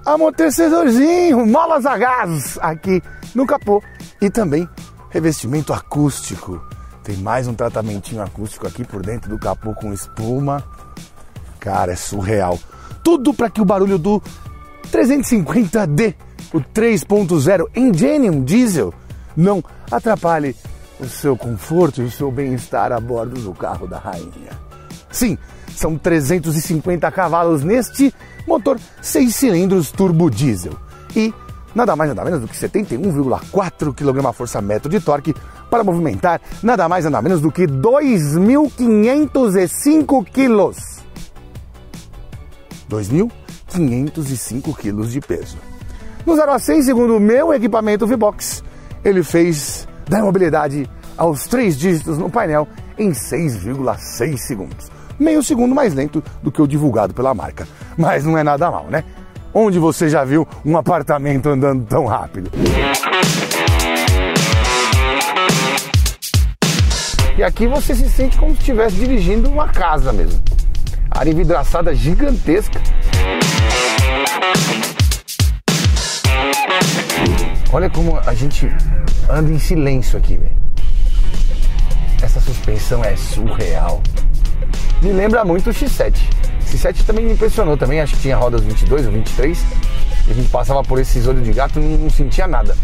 Amortecedorzinho, 0.06 1.44
molas 1.44 1.84
a 1.84 1.98
gás 1.98 2.58
aqui 2.62 3.02
no 3.34 3.46
capô 3.46 3.82
e 4.22 4.30
também 4.30 4.66
revestimento 5.10 5.74
acústico. 5.74 6.64
Tem 7.04 7.18
mais 7.18 7.46
um 7.46 7.52
tratamentinho 7.52 8.22
acústico 8.22 8.66
aqui 8.66 8.82
por 8.82 9.02
dentro 9.02 9.28
do 9.28 9.38
capô 9.38 9.74
com 9.74 9.92
espuma. 9.92 10.64
Cara, 11.60 11.92
é 11.92 11.96
surreal. 11.96 12.58
Tudo 13.04 13.34
para 13.34 13.50
que 13.50 13.60
o 13.60 13.66
barulho 13.66 13.98
do 13.98 14.22
350D, 14.90 16.14
o 16.54 16.58
3.0 16.58 17.66
Ingenium 17.76 18.42
Diesel, 18.42 18.94
não 19.36 19.62
atrapalhe 19.90 20.56
o 21.00 21.06
seu 21.06 21.36
conforto 21.36 22.02
e 22.02 22.04
o 22.04 22.10
seu 22.10 22.30
bem-estar 22.30 22.92
a 22.92 23.00
bordo 23.00 23.40
do 23.40 23.52
carro 23.52 23.86
da 23.86 23.98
rainha. 23.98 24.50
Sim, 25.10 25.36
são 25.74 25.96
350 25.96 27.10
cavalos 27.10 27.62
neste 27.62 28.14
motor 28.46 28.78
6 29.00 29.34
cilindros 29.34 29.90
turbo 29.90 30.30
diesel 30.30 30.74
e 31.14 31.32
nada 31.74 31.96
mais 31.96 32.10
nada 32.10 32.24
menos 32.24 32.40
do 32.40 32.48
que 32.48 32.56
71,4 32.56 33.94
kgfm 33.94 34.88
de 34.88 35.00
torque 35.00 35.34
para 35.70 35.84
movimentar 35.84 36.40
nada 36.62 36.88
mais 36.88 37.04
nada 37.04 37.20
menos 37.20 37.40
do 37.40 37.52
que 37.52 37.66
2.505 37.66 40.24
kg. 40.24 40.74
2.505 42.88 44.76
kg 44.76 45.08
de 45.08 45.20
peso. 45.20 45.58
No 46.24 46.36
0 46.36 46.52
a 46.52 46.58
100, 46.58 46.82
segundo 46.82 47.16
o 47.16 47.20
meu 47.20 47.52
equipamento 47.52 48.06
V-Box, 48.06 48.64
ele 49.04 49.22
fez 49.22 49.86
da 50.08 50.22
mobilidade 50.22 50.88
aos 51.16 51.46
três 51.46 51.78
dígitos 51.78 52.18
no 52.18 52.30
painel 52.30 52.68
em 52.98 53.10
6,6 53.10 54.38
segundos. 54.38 54.90
Meio 55.18 55.42
segundo 55.42 55.74
mais 55.74 55.94
lento 55.94 56.22
do 56.42 56.52
que 56.52 56.60
o 56.60 56.66
divulgado 56.66 57.14
pela 57.14 57.34
marca. 57.34 57.66
Mas 57.96 58.24
não 58.24 58.36
é 58.36 58.42
nada 58.42 58.70
mal, 58.70 58.86
né? 58.90 59.02
Onde 59.52 59.78
você 59.78 60.08
já 60.08 60.24
viu 60.24 60.46
um 60.64 60.76
apartamento 60.76 61.48
andando 61.48 61.86
tão 61.86 62.04
rápido? 62.04 62.50
E 67.38 67.42
aqui 67.42 67.66
você 67.66 67.94
se 67.94 68.08
sente 68.08 68.36
como 68.38 68.52
se 68.52 68.60
estivesse 68.60 68.96
dirigindo 68.96 69.50
uma 69.50 69.68
casa 69.68 70.12
mesmo. 70.12 70.42
Área 71.10 71.34
vidraçada 71.34 71.94
gigantesca. 71.94 72.80
Olha 77.72 77.90
como 77.90 78.18
a 78.18 78.34
gente 78.34 78.70
anda 79.28 79.52
em 79.52 79.58
silêncio 79.58 80.18
aqui, 80.18 80.36
velho. 80.36 80.56
Essa 82.22 82.40
suspensão 82.40 83.04
é 83.04 83.14
surreal. 83.16 84.02
Me 85.02 85.12
lembra 85.12 85.44
muito 85.44 85.70
o 85.70 85.72
X7. 85.72 86.14
O 86.60 86.64
X7 86.64 87.04
também 87.04 87.24
me 87.24 87.32
impressionou 87.32 87.76
também, 87.76 88.00
acho 88.00 88.14
que 88.16 88.22
tinha 88.22 88.36
rodas 88.36 88.62
22 88.62 89.06
ou 89.06 89.12
23. 89.12 89.64
E 90.26 90.30
a 90.30 90.34
gente 90.34 90.48
passava 90.48 90.82
por 90.82 90.98
esses 90.98 91.26
olhos 91.26 91.44
de 91.44 91.52
gato 91.52 91.78
e 91.78 91.82
não, 91.82 92.10
sentia 92.10 92.46
nada. 92.46 92.76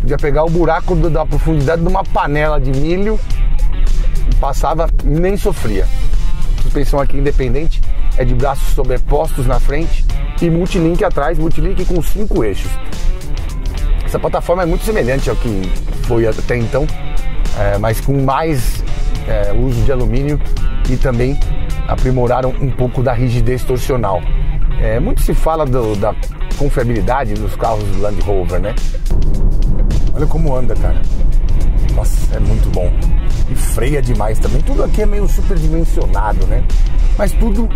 Podia 0.00 0.16
pegar 0.18 0.44
o 0.44 0.50
buraco 0.50 0.94
do, 0.94 1.08
da 1.08 1.24
profundidade 1.24 1.82
de 1.82 1.88
uma 1.88 2.04
panela 2.04 2.60
de 2.60 2.70
milho 2.70 3.18
e 4.30 4.34
passava 4.36 4.88
nem 5.02 5.36
sofria. 5.36 5.86
Suspensão 6.62 7.00
aqui 7.00 7.16
independente, 7.16 7.80
é 8.16 8.24
de 8.24 8.34
braços 8.34 8.74
sobrepostos 8.74 9.46
na 9.46 9.58
frente 9.58 10.04
e 10.40 10.50
multilink 10.50 11.02
atrás, 11.02 11.38
multilink 11.38 11.84
com 11.84 12.00
cinco 12.02 12.44
eixos. 12.44 12.70
Essa 14.14 14.20
plataforma 14.20 14.62
é 14.62 14.66
muito 14.66 14.84
semelhante 14.84 15.28
ao 15.28 15.34
que 15.34 15.62
foi 16.04 16.24
até 16.24 16.56
então, 16.56 16.86
é, 17.58 17.76
mas 17.78 18.00
com 18.00 18.22
mais 18.22 18.80
é, 19.26 19.52
uso 19.52 19.82
de 19.82 19.90
alumínio 19.90 20.40
e 20.88 20.96
também 20.96 21.36
aprimoraram 21.88 22.50
um 22.50 22.70
pouco 22.70 23.02
da 23.02 23.12
rigidez 23.12 23.64
torsional. 23.64 24.22
É, 24.80 25.00
muito 25.00 25.20
se 25.20 25.34
fala 25.34 25.66
do, 25.66 25.96
da 25.96 26.14
confiabilidade 26.56 27.34
dos 27.34 27.56
carros 27.56 27.84
Land 27.96 28.20
Rover, 28.20 28.60
né? 28.60 28.76
Olha 30.14 30.26
como 30.26 30.54
anda, 30.54 30.76
cara. 30.76 31.02
Nossa, 31.96 32.36
é 32.36 32.38
muito 32.38 32.70
bom. 32.70 32.92
E 33.50 33.56
freia 33.56 34.00
demais 34.00 34.38
também. 34.38 34.60
Tudo 34.60 34.84
aqui 34.84 35.02
é 35.02 35.06
meio 35.06 35.26
superdimensionado, 35.26 36.46
né? 36.46 36.62
Mas 37.18 37.32
tudo 37.32 37.68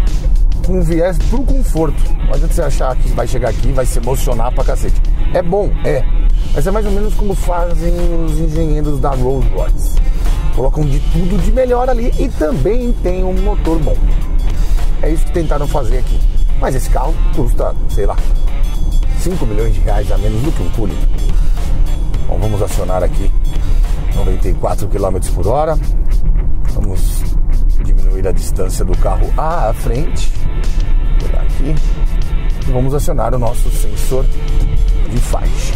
com 0.66 0.80
viés 0.82 1.18
pro 1.30 1.42
conforto. 1.42 2.02
Não 2.24 2.34
adianta 2.34 2.54
você 2.54 2.62
achar 2.62 2.96
que 2.96 3.08
vai 3.10 3.26
chegar 3.26 3.50
aqui 3.50 3.68
e 3.68 3.72
vai 3.72 3.86
se 3.86 3.98
emocionar 3.98 4.52
pra 4.52 4.64
cacete. 4.64 5.00
É 5.34 5.42
bom, 5.42 5.70
é. 5.84 6.04
Mas 6.54 6.66
é 6.66 6.70
mais 6.70 6.86
ou 6.86 6.92
menos 6.92 7.14
como 7.14 7.34
fazem 7.34 7.92
os 8.24 8.38
engenheiros 8.38 9.00
da 9.00 9.10
Rolls 9.10 9.48
Royce. 9.50 9.96
Colocam 10.54 10.84
de 10.84 10.98
tudo 10.98 11.42
de 11.42 11.52
melhor 11.52 11.88
ali 11.88 12.12
e 12.18 12.28
também 12.28 12.92
tem 13.02 13.24
um 13.24 13.34
motor 13.42 13.78
bom. 13.78 13.96
É 15.02 15.10
isso 15.10 15.24
que 15.26 15.32
tentaram 15.32 15.66
fazer 15.66 15.98
aqui. 15.98 16.18
Mas 16.60 16.74
esse 16.74 16.90
carro 16.90 17.14
custa, 17.36 17.74
sei 17.88 18.06
lá, 18.06 18.16
5 19.20 19.46
milhões 19.46 19.74
de 19.74 19.80
reais 19.80 20.10
a 20.10 20.18
menos 20.18 20.42
do 20.42 20.50
que 20.50 20.62
um 20.62 20.70
Cooling. 20.70 20.98
Bom, 22.26 22.38
vamos 22.38 22.60
acionar 22.60 23.02
aqui 23.02 23.30
94 24.14 24.88
km 24.88 25.18
por 25.34 25.46
hora. 25.46 25.78
Vamos 26.74 27.27
diminuir 27.84 28.26
a 28.26 28.32
distância 28.32 28.84
do 28.84 28.96
carro 28.98 29.32
à 29.36 29.72
frente. 29.72 30.32
Vou 31.20 31.28
pegar 31.28 31.42
aqui. 31.42 31.74
E 32.66 32.72
vamos 32.72 32.94
acionar 32.94 33.34
o 33.34 33.38
nosso 33.38 33.70
sensor 33.70 34.24
de 35.10 35.18
faixa. 35.18 35.74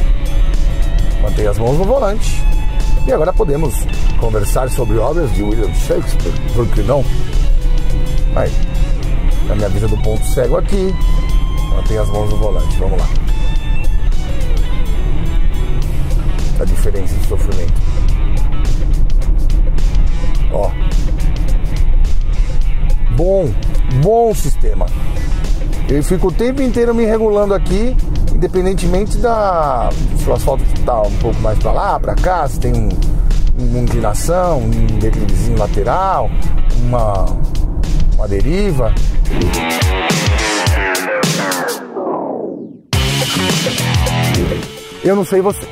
Mantenha 1.23 1.51
as 1.51 1.59
mãos 1.59 1.79
no 1.79 1.85
volante. 1.85 2.43
E 3.07 3.13
agora 3.13 3.33
podemos 3.33 3.75
conversar 4.21 4.71
sobre 4.71 4.97
obras 4.97 5.33
de 5.35 5.43
William 5.43 5.75
Shakespeare, 5.75 6.33
por 6.55 6.67
que 6.69 6.83
não? 6.83 7.05
Vai, 8.33 8.49
na 9.49 9.57
minha 9.57 9.69
visa 9.69 9.89
do 9.89 9.97
ponto 9.99 10.25
cego 10.25 10.57
aqui, 10.57 10.95
mantenha 11.75 12.03
as 12.03 12.09
mãos 12.09 12.31
no 12.31 12.37
volante, 12.37 12.77
vamos 12.79 12.99
lá. 13.01 13.09
A 16.61 16.65
diferença 16.65 17.15
de 17.17 17.27
sofrimento. 17.27 17.73
Ó. 20.53 20.71
Bom, 23.17 23.51
bom 24.03 24.35
sistema. 24.35 24.87
Eu 25.89 26.03
fico 26.03 26.29
o 26.29 26.33
tempo 26.33 26.63
inteiro 26.63 26.95
me 26.95 27.05
regulando 27.05 27.53
aqui, 27.53 27.95
independentemente 28.35 29.19
da. 29.19 29.91
Se 30.17 30.29
o 30.29 30.33
asfalto 30.33 30.65
está 30.75 31.03
um 31.03 31.13
pouco 31.19 31.39
mais 31.41 31.59
para 31.59 31.73
lá, 31.73 32.01
para 32.01 32.15
cá, 32.15 32.49
se 32.49 32.59
tem 32.59 32.73
um, 32.73 32.89
uma 33.59 33.79
inclinação, 33.81 34.61
um 34.61 34.99
declivezinho 34.99 35.59
lateral, 35.59 36.31
uma, 36.87 37.27
uma 38.15 38.29
deriva. 38.29 38.95
Eu 45.05 45.17
não 45.17 45.25
sei 45.25 45.41
você, 45.41 45.67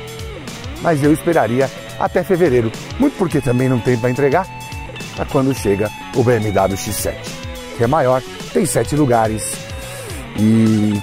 mas 0.81 1.01
eu 1.01 1.13
esperaria 1.13 1.69
até 1.99 2.23
fevereiro, 2.23 2.71
muito 2.99 3.17
porque 3.17 3.39
também 3.39 3.69
não 3.69 3.79
tem 3.79 3.97
para 3.97 4.09
entregar, 4.09 4.45
para 5.15 5.25
quando 5.25 5.53
chega 5.53 5.89
o 6.15 6.23
BMW 6.23 6.75
X7, 6.75 7.15
que 7.77 7.83
é 7.83 7.87
maior, 7.87 8.21
tem 8.53 8.65
sete 8.65 8.95
lugares 8.95 9.43
e 10.39 10.93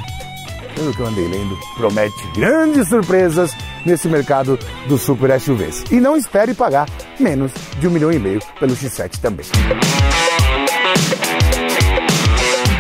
pelo 0.74 0.94
que 0.94 1.00
eu 1.00 1.06
andei 1.06 1.26
lendo, 1.26 1.58
promete 1.76 2.26
grandes 2.34 2.88
surpresas 2.88 3.52
nesse 3.84 4.08
mercado 4.08 4.58
dos 4.86 5.02
super 5.02 5.38
SUVs. 5.40 5.84
E 5.90 5.98
não 5.98 6.16
espere 6.16 6.54
pagar 6.54 6.88
menos 7.18 7.52
de 7.80 7.88
um 7.88 7.90
milhão 7.90 8.12
e 8.12 8.18
meio 8.18 8.40
pelo 8.60 8.76
X7 8.76 9.18
também. 9.20 9.46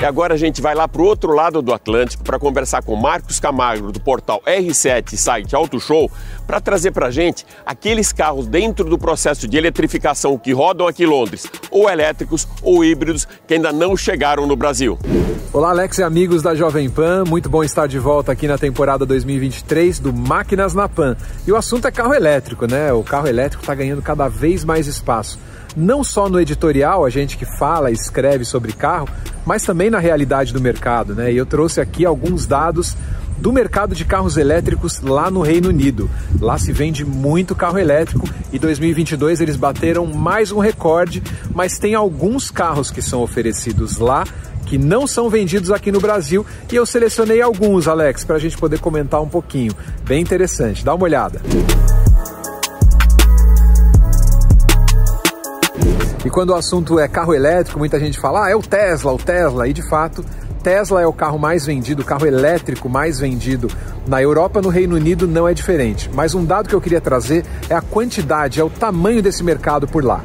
E 0.00 0.04
agora 0.04 0.34
a 0.34 0.36
gente 0.36 0.62
vai 0.62 0.76
lá 0.76 0.86
para 0.86 1.02
o 1.02 1.04
outro 1.04 1.34
lado 1.34 1.60
do 1.60 1.74
Atlântico 1.74 2.22
para 2.22 2.38
conversar 2.38 2.84
com 2.84 2.94
Marcos 2.94 3.40
Camargo, 3.40 3.90
do 3.90 3.98
portal 3.98 4.40
R7 4.46 5.16
site 5.16 5.56
Auto 5.56 5.80
Show, 5.80 6.08
para 6.46 6.60
trazer 6.60 6.92
para 6.92 7.08
a 7.08 7.10
gente 7.10 7.44
aqueles 7.66 8.12
carros 8.12 8.46
dentro 8.46 8.88
do 8.88 8.96
processo 8.96 9.48
de 9.48 9.56
eletrificação 9.56 10.38
que 10.38 10.52
rodam 10.52 10.86
aqui 10.86 11.02
em 11.02 11.06
Londres, 11.06 11.50
ou 11.68 11.90
elétricos 11.90 12.46
ou 12.62 12.84
híbridos, 12.84 13.26
que 13.44 13.54
ainda 13.54 13.72
não 13.72 13.96
chegaram 13.96 14.46
no 14.46 14.54
Brasil. 14.54 14.96
Olá, 15.52 15.70
Alex 15.70 15.98
e 15.98 16.04
amigos 16.04 16.42
da 16.42 16.54
Jovem 16.54 16.88
Pan. 16.88 17.24
Muito 17.24 17.48
bom 17.48 17.64
estar 17.64 17.88
de 17.88 17.98
volta 17.98 18.30
aqui 18.30 18.46
na 18.46 18.56
temporada 18.56 19.04
2023 19.04 19.98
do 19.98 20.12
Máquinas 20.12 20.74
na 20.74 20.88
Pan. 20.88 21.16
E 21.44 21.50
o 21.50 21.56
assunto 21.56 21.88
é 21.88 21.90
carro 21.90 22.14
elétrico, 22.14 22.66
né? 22.66 22.92
O 22.92 23.02
carro 23.02 23.26
elétrico 23.26 23.64
está 23.64 23.74
ganhando 23.74 24.00
cada 24.00 24.28
vez 24.28 24.64
mais 24.64 24.86
espaço 24.86 25.40
não 25.78 26.02
só 26.02 26.28
no 26.28 26.40
editorial, 26.40 27.04
a 27.04 27.10
gente 27.10 27.38
que 27.38 27.46
fala 27.46 27.90
e 27.90 27.94
escreve 27.94 28.44
sobre 28.44 28.72
carro, 28.72 29.08
mas 29.46 29.62
também 29.62 29.88
na 29.88 30.00
realidade 30.00 30.52
do 30.52 30.60
mercado, 30.60 31.14
né? 31.14 31.32
E 31.32 31.36
eu 31.36 31.46
trouxe 31.46 31.80
aqui 31.80 32.04
alguns 32.04 32.46
dados 32.46 32.96
do 33.38 33.52
mercado 33.52 33.94
de 33.94 34.04
carros 34.04 34.36
elétricos 34.36 35.00
lá 35.00 35.30
no 35.30 35.40
Reino 35.40 35.68
Unido. 35.68 36.10
Lá 36.40 36.58
se 36.58 36.72
vende 36.72 37.04
muito 37.04 37.54
carro 37.54 37.78
elétrico 37.78 38.28
e 38.52 38.58
2022 38.58 39.40
eles 39.40 39.54
bateram 39.54 40.04
mais 40.06 40.50
um 40.50 40.58
recorde, 40.58 41.22
mas 41.54 41.78
tem 41.78 41.94
alguns 41.94 42.50
carros 42.50 42.90
que 42.90 43.00
são 43.00 43.22
oferecidos 43.22 43.98
lá 43.98 44.24
que 44.66 44.76
não 44.76 45.06
são 45.06 45.30
vendidos 45.30 45.70
aqui 45.70 45.90
no 45.90 46.00
Brasil 46.00 46.44
e 46.70 46.76
eu 46.76 46.84
selecionei 46.84 47.40
alguns, 47.40 47.88
Alex, 47.88 48.24
para 48.24 48.36
a 48.36 48.40
gente 48.40 48.58
poder 48.58 48.80
comentar 48.80 49.22
um 49.22 49.28
pouquinho. 49.28 49.72
Bem 50.04 50.20
interessante, 50.20 50.84
dá 50.84 50.94
uma 50.94 51.04
olhada. 51.04 51.40
E 56.28 56.30
quando 56.30 56.50
o 56.50 56.54
assunto 56.54 56.98
é 56.98 57.08
carro 57.08 57.32
elétrico, 57.32 57.78
muita 57.78 57.98
gente 57.98 58.20
fala, 58.20 58.44
ah, 58.44 58.50
é 58.50 58.54
o 58.54 58.60
Tesla, 58.60 59.14
o 59.14 59.16
Tesla. 59.16 59.66
E 59.66 59.72
de 59.72 59.80
fato, 59.88 60.22
Tesla 60.62 61.00
é 61.00 61.06
o 61.06 61.12
carro 61.12 61.38
mais 61.38 61.64
vendido, 61.64 62.02
o 62.02 62.04
carro 62.04 62.26
elétrico 62.26 62.86
mais 62.86 63.18
vendido 63.18 63.66
na 64.06 64.20
Europa, 64.20 64.60
no 64.60 64.68
Reino 64.68 64.94
Unido 64.94 65.26
não 65.26 65.48
é 65.48 65.54
diferente. 65.54 66.10
Mas 66.12 66.34
um 66.34 66.44
dado 66.44 66.68
que 66.68 66.74
eu 66.74 66.82
queria 66.82 67.00
trazer 67.00 67.46
é 67.70 67.74
a 67.74 67.80
quantidade, 67.80 68.60
é 68.60 68.62
o 68.62 68.68
tamanho 68.68 69.22
desse 69.22 69.42
mercado 69.42 69.88
por 69.88 70.04
lá. 70.04 70.22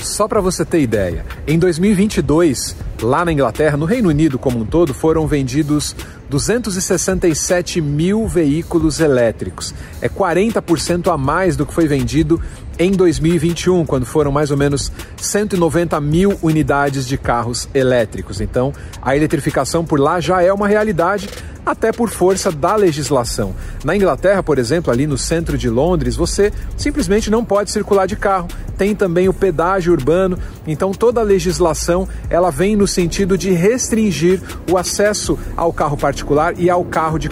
Só 0.00 0.26
para 0.26 0.40
você 0.40 0.64
ter 0.64 0.80
ideia, 0.80 1.24
em 1.46 1.56
2022, 1.56 2.74
lá 3.00 3.24
na 3.24 3.32
Inglaterra, 3.32 3.76
no 3.76 3.84
Reino 3.84 4.08
Unido 4.08 4.40
como 4.40 4.58
um 4.58 4.66
todo, 4.66 4.92
foram 4.92 5.24
vendidos 5.24 5.94
267 6.28 7.80
mil 7.80 8.26
veículos 8.26 9.00
elétricos. 9.00 9.74
É 10.00 10.08
40% 10.08 11.12
a 11.12 11.16
mais 11.16 11.56
do 11.56 11.64
que 11.64 11.72
foi 11.72 11.86
vendido 11.86 12.40
em 12.78 12.92
2021, 12.92 13.84
quando 13.84 14.06
foram 14.06 14.30
mais 14.30 14.50
ou 14.50 14.56
menos 14.56 14.92
190 15.16 16.00
mil 16.00 16.38
unidades 16.42 17.06
de 17.06 17.18
carros 17.18 17.68
elétricos. 17.74 18.40
Então, 18.40 18.72
a 19.02 19.16
eletrificação 19.16 19.84
por 19.84 19.98
lá 19.98 20.20
já 20.20 20.42
é 20.42 20.52
uma 20.52 20.68
realidade, 20.68 21.28
até 21.66 21.92
por 21.92 22.08
força 22.08 22.50
da 22.50 22.76
legislação. 22.76 23.54
Na 23.84 23.94
Inglaterra, 23.94 24.42
por 24.42 24.58
exemplo, 24.58 24.92
ali 24.92 25.06
no 25.06 25.18
centro 25.18 25.58
de 25.58 25.68
Londres, 25.68 26.16
você 26.16 26.52
simplesmente 26.76 27.30
não 27.30 27.44
pode 27.44 27.70
circular 27.70 28.06
de 28.06 28.16
carro. 28.16 28.48
Tem 28.76 28.94
também 28.94 29.28
o 29.28 29.34
pedágio 29.34 29.92
urbano, 29.92 30.38
então 30.66 30.92
toda 30.92 31.20
a 31.20 31.24
legislação 31.24 32.08
ela 32.30 32.50
vem 32.50 32.76
no 32.76 32.86
sentido 32.86 33.36
de 33.36 33.50
restringir 33.50 34.40
o 34.70 34.78
acesso 34.78 35.38
ao 35.56 35.72
carro 35.72 35.96
particular 35.96 36.54
e 36.58 36.70
ao 36.70 36.84
carro 36.84 37.18
de 37.18 37.28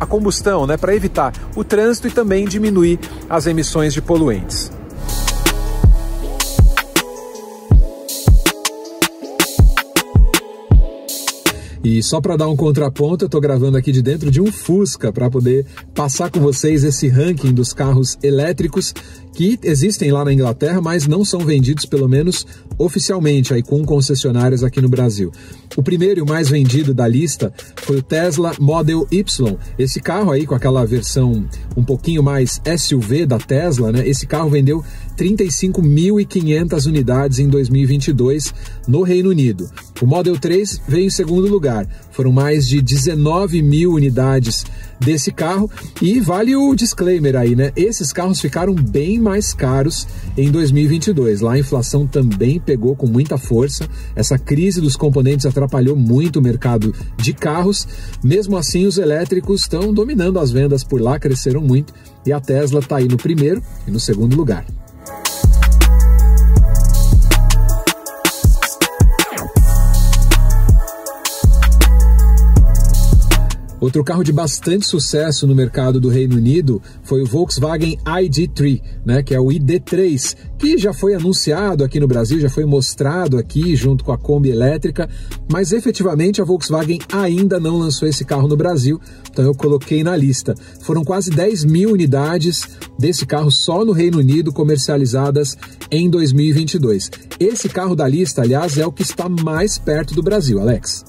a 0.00 0.06
combustão, 0.06 0.66
né, 0.66 0.76
para 0.76 0.94
evitar 0.94 1.32
o 1.56 1.64
trânsito 1.64 2.08
e 2.08 2.10
também 2.10 2.46
diminuir 2.46 2.98
as 3.28 3.46
emissões 3.46 3.92
de 3.92 4.00
poluentes. 4.00 4.70
E 11.84 12.02
só 12.02 12.18
para 12.18 12.34
dar 12.34 12.48
um 12.48 12.56
contraponto, 12.56 13.24
eu 13.24 13.26
estou 13.26 13.42
gravando 13.42 13.76
aqui 13.76 13.92
de 13.92 14.00
dentro 14.00 14.30
de 14.30 14.40
um 14.40 14.50
Fusca 14.50 15.12
para 15.12 15.28
poder 15.28 15.66
passar 15.94 16.30
com 16.30 16.40
vocês 16.40 16.82
esse 16.82 17.08
ranking 17.08 17.52
dos 17.52 17.74
carros 17.74 18.16
elétricos 18.22 18.94
que 19.34 19.58
existem 19.62 20.10
lá 20.10 20.24
na 20.24 20.32
Inglaterra, 20.32 20.80
mas 20.80 21.06
não 21.06 21.24
são 21.24 21.40
vendidos, 21.40 21.84
pelo 21.84 22.08
menos 22.08 22.46
oficialmente, 22.78 23.52
aí 23.52 23.62
com 23.62 23.84
concessionárias 23.84 24.62
aqui 24.62 24.80
no 24.80 24.88
Brasil. 24.88 25.30
O 25.76 25.82
primeiro 25.82 26.20
e 26.20 26.22
o 26.22 26.26
mais 26.26 26.48
vendido 26.48 26.94
da 26.94 27.06
lista 27.06 27.52
foi 27.76 27.96
o 27.96 28.02
Tesla 28.02 28.52
Model 28.60 29.06
Y. 29.10 29.56
Esse 29.78 30.00
carro 30.00 30.30
aí, 30.30 30.46
com 30.46 30.54
aquela 30.54 30.84
versão 30.86 31.44
um 31.76 31.84
pouquinho 31.84 32.22
mais 32.22 32.60
SUV 32.78 33.26
da 33.26 33.38
Tesla, 33.38 33.90
né? 33.90 34.08
Esse 34.08 34.26
carro 34.26 34.50
vendeu 34.50 34.84
35.500 35.16 36.86
unidades 36.86 37.38
em 37.38 37.48
2022 37.48 38.54
no 38.86 39.02
Reino 39.02 39.30
Unido. 39.30 39.68
O 40.00 40.06
Model 40.06 40.38
3 40.38 40.82
veio 40.86 41.06
em 41.06 41.10
segundo 41.10 41.48
lugar, 41.48 41.88
foram 42.14 42.30
mais 42.30 42.68
de 42.68 42.80
19 42.80 43.60
mil 43.60 43.92
unidades 43.92 44.64
desse 45.00 45.32
carro. 45.32 45.70
E 46.00 46.20
vale 46.20 46.54
o 46.54 46.74
disclaimer 46.74 47.36
aí, 47.36 47.56
né? 47.56 47.72
Esses 47.76 48.12
carros 48.12 48.40
ficaram 48.40 48.74
bem 48.74 49.18
mais 49.18 49.52
caros 49.52 50.06
em 50.36 50.50
2022. 50.50 51.40
Lá 51.40 51.54
a 51.54 51.58
inflação 51.58 52.06
também 52.06 52.60
pegou 52.60 52.94
com 52.94 53.06
muita 53.06 53.36
força. 53.36 53.88
Essa 54.14 54.38
crise 54.38 54.80
dos 54.80 54.96
componentes 54.96 55.46
atrapalhou 55.46 55.96
muito 55.96 56.38
o 56.38 56.42
mercado 56.42 56.94
de 57.16 57.32
carros. 57.32 57.86
Mesmo 58.22 58.56
assim, 58.56 58.86
os 58.86 58.98
elétricos 58.98 59.62
estão 59.62 59.92
dominando 59.92 60.38
as 60.38 60.50
vendas 60.50 60.84
por 60.84 61.00
lá, 61.00 61.18
cresceram 61.18 61.60
muito. 61.60 61.92
E 62.24 62.32
a 62.32 62.40
Tesla 62.40 62.80
está 62.80 62.96
aí 62.96 63.08
no 63.08 63.16
primeiro 63.16 63.62
e 63.86 63.90
no 63.90 64.00
segundo 64.00 64.36
lugar. 64.36 64.64
Outro 73.84 74.02
carro 74.02 74.24
de 74.24 74.32
bastante 74.32 74.86
sucesso 74.86 75.46
no 75.46 75.54
mercado 75.54 76.00
do 76.00 76.08
Reino 76.08 76.36
Unido 76.36 76.80
foi 77.02 77.20
o 77.20 77.26
Volkswagen 77.26 77.98
ID3, 77.98 78.80
né, 79.04 79.22
que 79.22 79.34
é 79.34 79.38
o 79.38 79.48
ID3, 79.48 80.34
que 80.58 80.78
já 80.78 80.94
foi 80.94 81.14
anunciado 81.14 81.84
aqui 81.84 82.00
no 82.00 82.08
Brasil, 82.08 82.40
já 82.40 82.48
foi 82.48 82.64
mostrado 82.64 83.36
aqui 83.36 83.76
junto 83.76 84.02
com 84.02 84.10
a 84.10 84.16
Kombi 84.16 84.48
elétrica, 84.48 85.06
mas 85.52 85.70
efetivamente 85.70 86.40
a 86.40 86.46
Volkswagen 86.46 86.98
ainda 87.12 87.60
não 87.60 87.76
lançou 87.76 88.08
esse 88.08 88.24
carro 88.24 88.48
no 88.48 88.56
Brasil, 88.56 88.98
então 89.30 89.44
eu 89.44 89.54
coloquei 89.54 90.02
na 90.02 90.16
lista. 90.16 90.54
Foram 90.80 91.04
quase 91.04 91.28
10 91.28 91.66
mil 91.66 91.92
unidades 91.92 92.66
desse 92.98 93.26
carro 93.26 93.50
só 93.50 93.84
no 93.84 93.92
Reino 93.92 94.16
Unido 94.16 94.50
comercializadas 94.50 95.58
em 95.90 96.08
2022. 96.08 97.10
Esse 97.38 97.68
carro 97.68 97.94
da 97.94 98.08
lista, 98.08 98.40
aliás, 98.40 98.78
é 98.78 98.86
o 98.86 98.92
que 98.92 99.02
está 99.02 99.28
mais 99.28 99.76
perto 99.76 100.14
do 100.14 100.22
Brasil, 100.22 100.58
Alex. 100.58 101.04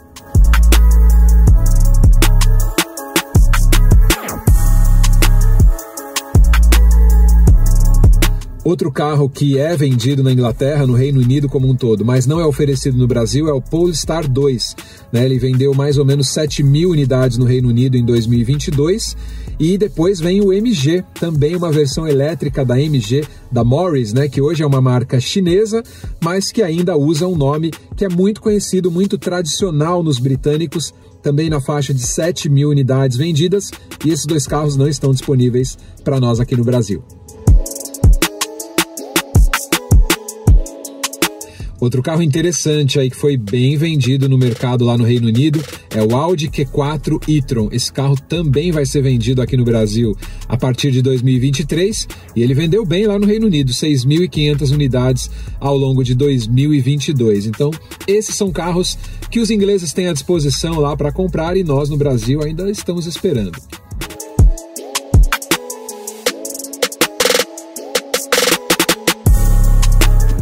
Outro 8.65 8.91
carro 8.91 9.29
que 9.29 9.59
é 9.59 9.77
vendido 9.77 10.23
na 10.23 10.31
Inglaterra, 10.31 10.87
no 10.87 10.95
Reino 10.95 11.21
Unido 11.21 11.47
como 11.47 11.69
um 11.69 11.75
todo, 11.75 12.03
mas 12.03 12.25
não 12.25 12.39
é 12.39 12.45
oferecido 12.47 12.97
no 12.97 13.05
Brasil, 13.05 13.47
é 13.47 13.53
o 13.53 13.61
Polestar 13.61 14.27
2. 14.27 14.75
Né? 15.13 15.23
Ele 15.23 15.37
vendeu 15.37 15.71
mais 15.75 15.99
ou 15.99 16.03
menos 16.03 16.29
7 16.29 16.63
mil 16.63 16.89
unidades 16.89 17.37
no 17.37 17.45
Reino 17.45 17.69
Unido 17.69 17.95
em 17.95 18.03
2022. 18.03 19.15
E 19.59 19.77
depois 19.77 20.19
vem 20.19 20.41
o 20.41 20.51
MG, 20.51 21.03
também 21.13 21.55
uma 21.55 21.71
versão 21.71 22.07
elétrica 22.07 22.65
da 22.65 22.81
MG, 22.81 23.23
da 23.51 23.63
Morris, 23.63 24.13
né? 24.13 24.27
que 24.27 24.41
hoje 24.41 24.63
é 24.63 24.65
uma 24.65 24.81
marca 24.81 25.19
chinesa, 25.19 25.83
mas 26.19 26.51
que 26.51 26.63
ainda 26.63 26.97
usa 26.97 27.27
um 27.27 27.35
nome 27.35 27.71
que 27.95 28.03
é 28.03 28.09
muito 28.09 28.41
conhecido, 28.41 28.89
muito 28.89 29.15
tradicional 29.19 30.01
nos 30.01 30.17
britânicos, 30.17 30.91
também 31.21 31.51
na 31.51 31.61
faixa 31.61 31.93
de 31.93 32.01
7 32.01 32.49
mil 32.49 32.71
unidades 32.71 33.15
vendidas. 33.15 33.69
E 34.03 34.09
esses 34.09 34.25
dois 34.25 34.47
carros 34.47 34.75
não 34.75 34.87
estão 34.87 35.11
disponíveis 35.11 35.77
para 36.03 36.19
nós 36.19 36.39
aqui 36.39 36.55
no 36.55 36.63
Brasil. 36.63 37.03
Outro 41.79 42.01
carro 42.01 42.21
interessante 42.21 42.99
aí 42.99 43.09
que 43.09 43.15
foi 43.15 43.35
bem 43.35 43.77
vendido 43.77 44.29
no 44.29 44.37
mercado 44.37 44.85
lá 44.85 44.97
no 44.97 45.03
Reino 45.03 45.27
Unido 45.27 45.61
é 45.93 46.01
o 46.01 46.15
Audi 46.15 46.49
Q4 46.49 47.21
e-tron. 47.27 47.69
Esse 47.71 47.91
carro 47.91 48.15
também 48.15 48.71
vai 48.71 48.85
ser 48.85 49.01
vendido 49.01 49.41
aqui 49.41 49.57
no 49.57 49.65
Brasil 49.65 50.15
a 50.47 50.55
partir 50.55 50.91
de 50.91 51.01
2023 51.01 52.07
e 52.35 52.41
ele 52.41 52.53
vendeu 52.53 52.85
bem 52.85 53.05
lá 53.05 53.19
no 53.19 53.25
Reino 53.25 53.47
Unido, 53.47 53.71
6.500 53.71 54.71
unidades 54.71 55.29
ao 55.59 55.77
longo 55.77 56.03
de 56.03 56.15
2022. 56.15 57.45
Então, 57.45 57.71
esses 58.07 58.35
são 58.35 58.51
carros 58.51 58.97
que 59.29 59.39
os 59.39 59.51
ingleses 59.51 59.91
têm 59.93 60.07
à 60.07 60.13
disposição 60.13 60.79
lá 60.79 60.95
para 60.95 61.11
comprar 61.11 61.57
e 61.57 61.63
nós 61.63 61.89
no 61.89 61.97
Brasil 61.97 62.41
ainda 62.41 62.69
estamos 62.69 63.05
esperando. 63.05 63.51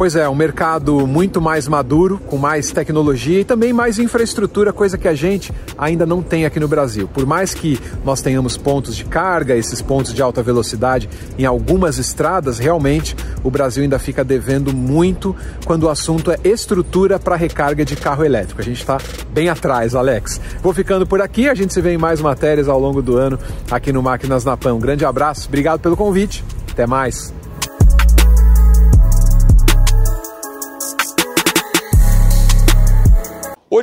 Pois 0.03 0.17
é, 0.17 0.27
um 0.27 0.35
mercado 0.35 1.07
muito 1.07 1.39
mais 1.39 1.65
maduro, 1.65 2.19
com 2.27 2.35
mais 2.35 2.71
tecnologia 2.71 3.39
e 3.39 3.45
também 3.45 3.71
mais 3.71 3.99
infraestrutura, 3.99 4.73
coisa 4.73 4.97
que 4.97 5.07
a 5.07 5.15
gente 5.15 5.49
ainda 5.77 6.05
não 6.05 6.21
tem 6.21 6.45
aqui 6.45 6.59
no 6.59 6.67
Brasil. 6.67 7.07
Por 7.07 7.25
mais 7.25 7.53
que 7.53 7.79
nós 8.03 8.21
tenhamos 8.21 8.57
pontos 8.57 8.97
de 8.97 9.05
carga, 9.05 9.55
esses 9.55 9.81
pontos 9.81 10.13
de 10.13 10.21
alta 10.21 10.43
velocidade 10.43 11.09
em 11.39 11.45
algumas 11.45 11.99
estradas, 11.99 12.59
realmente 12.59 13.15
o 13.45 13.49
Brasil 13.49 13.81
ainda 13.81 13.97
fica 13.97 14.25
devendo 14.25 14.73
muito 14.73 15.33
quando 15.63 15.83
o 15.83 15.89
assunto 15.89 16.31
é 16.31 16.37
estrutura 16.43 17.17
para 17.17 17.37
recarga 17.37 17.85
de 17.85 17.95
carro 17.95 18.25
elétrico. 18.25 18.59
A 18.59 18.65
gente 18.65 18.81
está 18.81 18.97
bem 19.31 19.47
atrás, 19.47 19.95
Alex. 19.95 20.41
Vou 20.61 20.73
ficando 20.73 21.07
por 21.07 21.21
aqui, 21.21 21.47
a 21.47 21.55
gente 21.55 21.73
se 21.73 21.79
vê 21.79 21.93
em 21.93 21.97
mais 21.97 22.19
matérias 22.19 22.67
ao 22.67 22.77
longo 22.77 23.01
do 23.01 23.15
ano 23.15 23.39
aqui 23.71 23.93
no 23.93 24.03
Máquinas 24.03 24.43
na 24.43 24.57
Pan. 24.57 24.73
Um 24.73 24.81
grande 24.81 25.05
abraço, 25.05 25.47
obrigado 25.47 25.79
pelo 25.79 25.95
convite, 25.95 26.43
até 26.69 26.85
mais. 26.85 27.33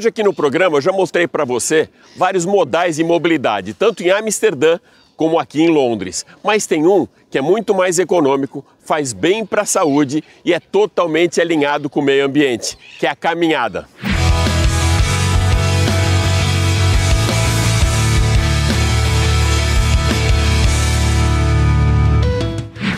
Hoje 0.00 0.08
aqui 0.08 0.22
no 0.22 0.32
programa 0.32 0.78
eu 0.78 0.80
já 0.80 0.92
mostrei 0.92 1.28
para 1.28 1.44
você 1.44 1.86
vários 2.16 2.46
modais 2.46 2.96
de 2.96 3.04
mobilidade, 3.04 3.74
tanto 3.74 4.02
em 4.02 4.08
Amsterdã 4.08 4.80
como 5.14 5.38
aqui 5.38 5.60
em 5.60 5.68
Londres. 5.68 6.24
Mas 6.42 6.66
tem 6.66 6.86
um 6.86 7.06
que 7.30 7.36
é 7.36 7.42
muito 7.42 7.74
mais 7.74 7.98
econômico, 7.98 8.64
faz 8.82 9.12
bem 9.12 9.44
para 9.44 9.60
a 9.60 9.66
saúde 9.66 10.24
e 10.42 10.54
é 10.54 10.58
totalmente 10.58 11.38
alinhado 11.38 11.90
com 11.90 12.00
o 12.00 12.02
meio 12.02 12.24
ambiente, 12.24 12.78
que 12.98 13.06
é 13.06 13.10
a 13.10 13.14
caminhada. 13.14 13.86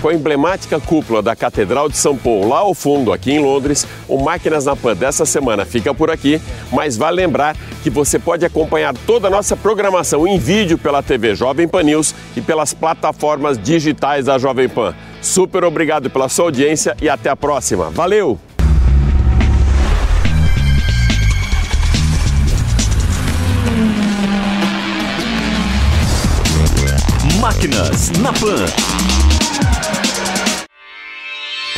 Com 0.02 0.08
a 0.08 0.14
emblemática 0.14 0.80
cúpula 0.80 1.22
da 1.22 1.36
Catedral 1.36 1.88
de 1.88 1.96
São 1.96 2.16
Paulo 2.16 2.48
lá 2.48 2.58
ao 2.58 2.74
fundo, 2.74 3.12
aqui 3.12 3.30
em 3.30 3.38
Londres, 3.38 3.86
o 4.08 4.18
Máquinas 4.18 4.64
na 4.64 4.74
Pan 4.74 4.96
dessa 4.96 5.24
semana 5.24 5.64
fica 5.64 5.94
por 5.94 6.10
aqui, 6.10 6.42
mas 6.72 6.96
vale 6.96 7.18
lembrar 7.18 7.56
que 7.84 7.88
você 7.88 8.18
pode 8.18 8.44
acompanhar 8.44 8.92
toda 9.06 9.28
a 9.28 9.30
nossa 9.30 9.56
programação 9.56 10.26
em 10.26 10.38
vídeo 10.38 10.76
pela 10.76 11.04
TV 11.04 11.36
Jovem 11.36 11.68
Pan 11.68 11.84
News 11.84 12.12
e 12.36 12.40
pelas 12.40 12.74
plataformas 12.74 13.56
digitais 13.56 14.24
da 14.24 14.38
Jovem 14.38 14.68
Pan. 14.68 14.92
Super 15.20 15.62
obrigado 15.62 16.10
pela 16.10 16.28
sua 16.28 16.46
audiência 16.46 16.96
e 17.00 17.08
até 17.08 17.30
a 17.30 17.36
próxima. 17.36 17.88
Valeu! 17.90 18.40
Máquinas 27.40 28.10
na 28.18 28.32
Pan. 28.32 29.31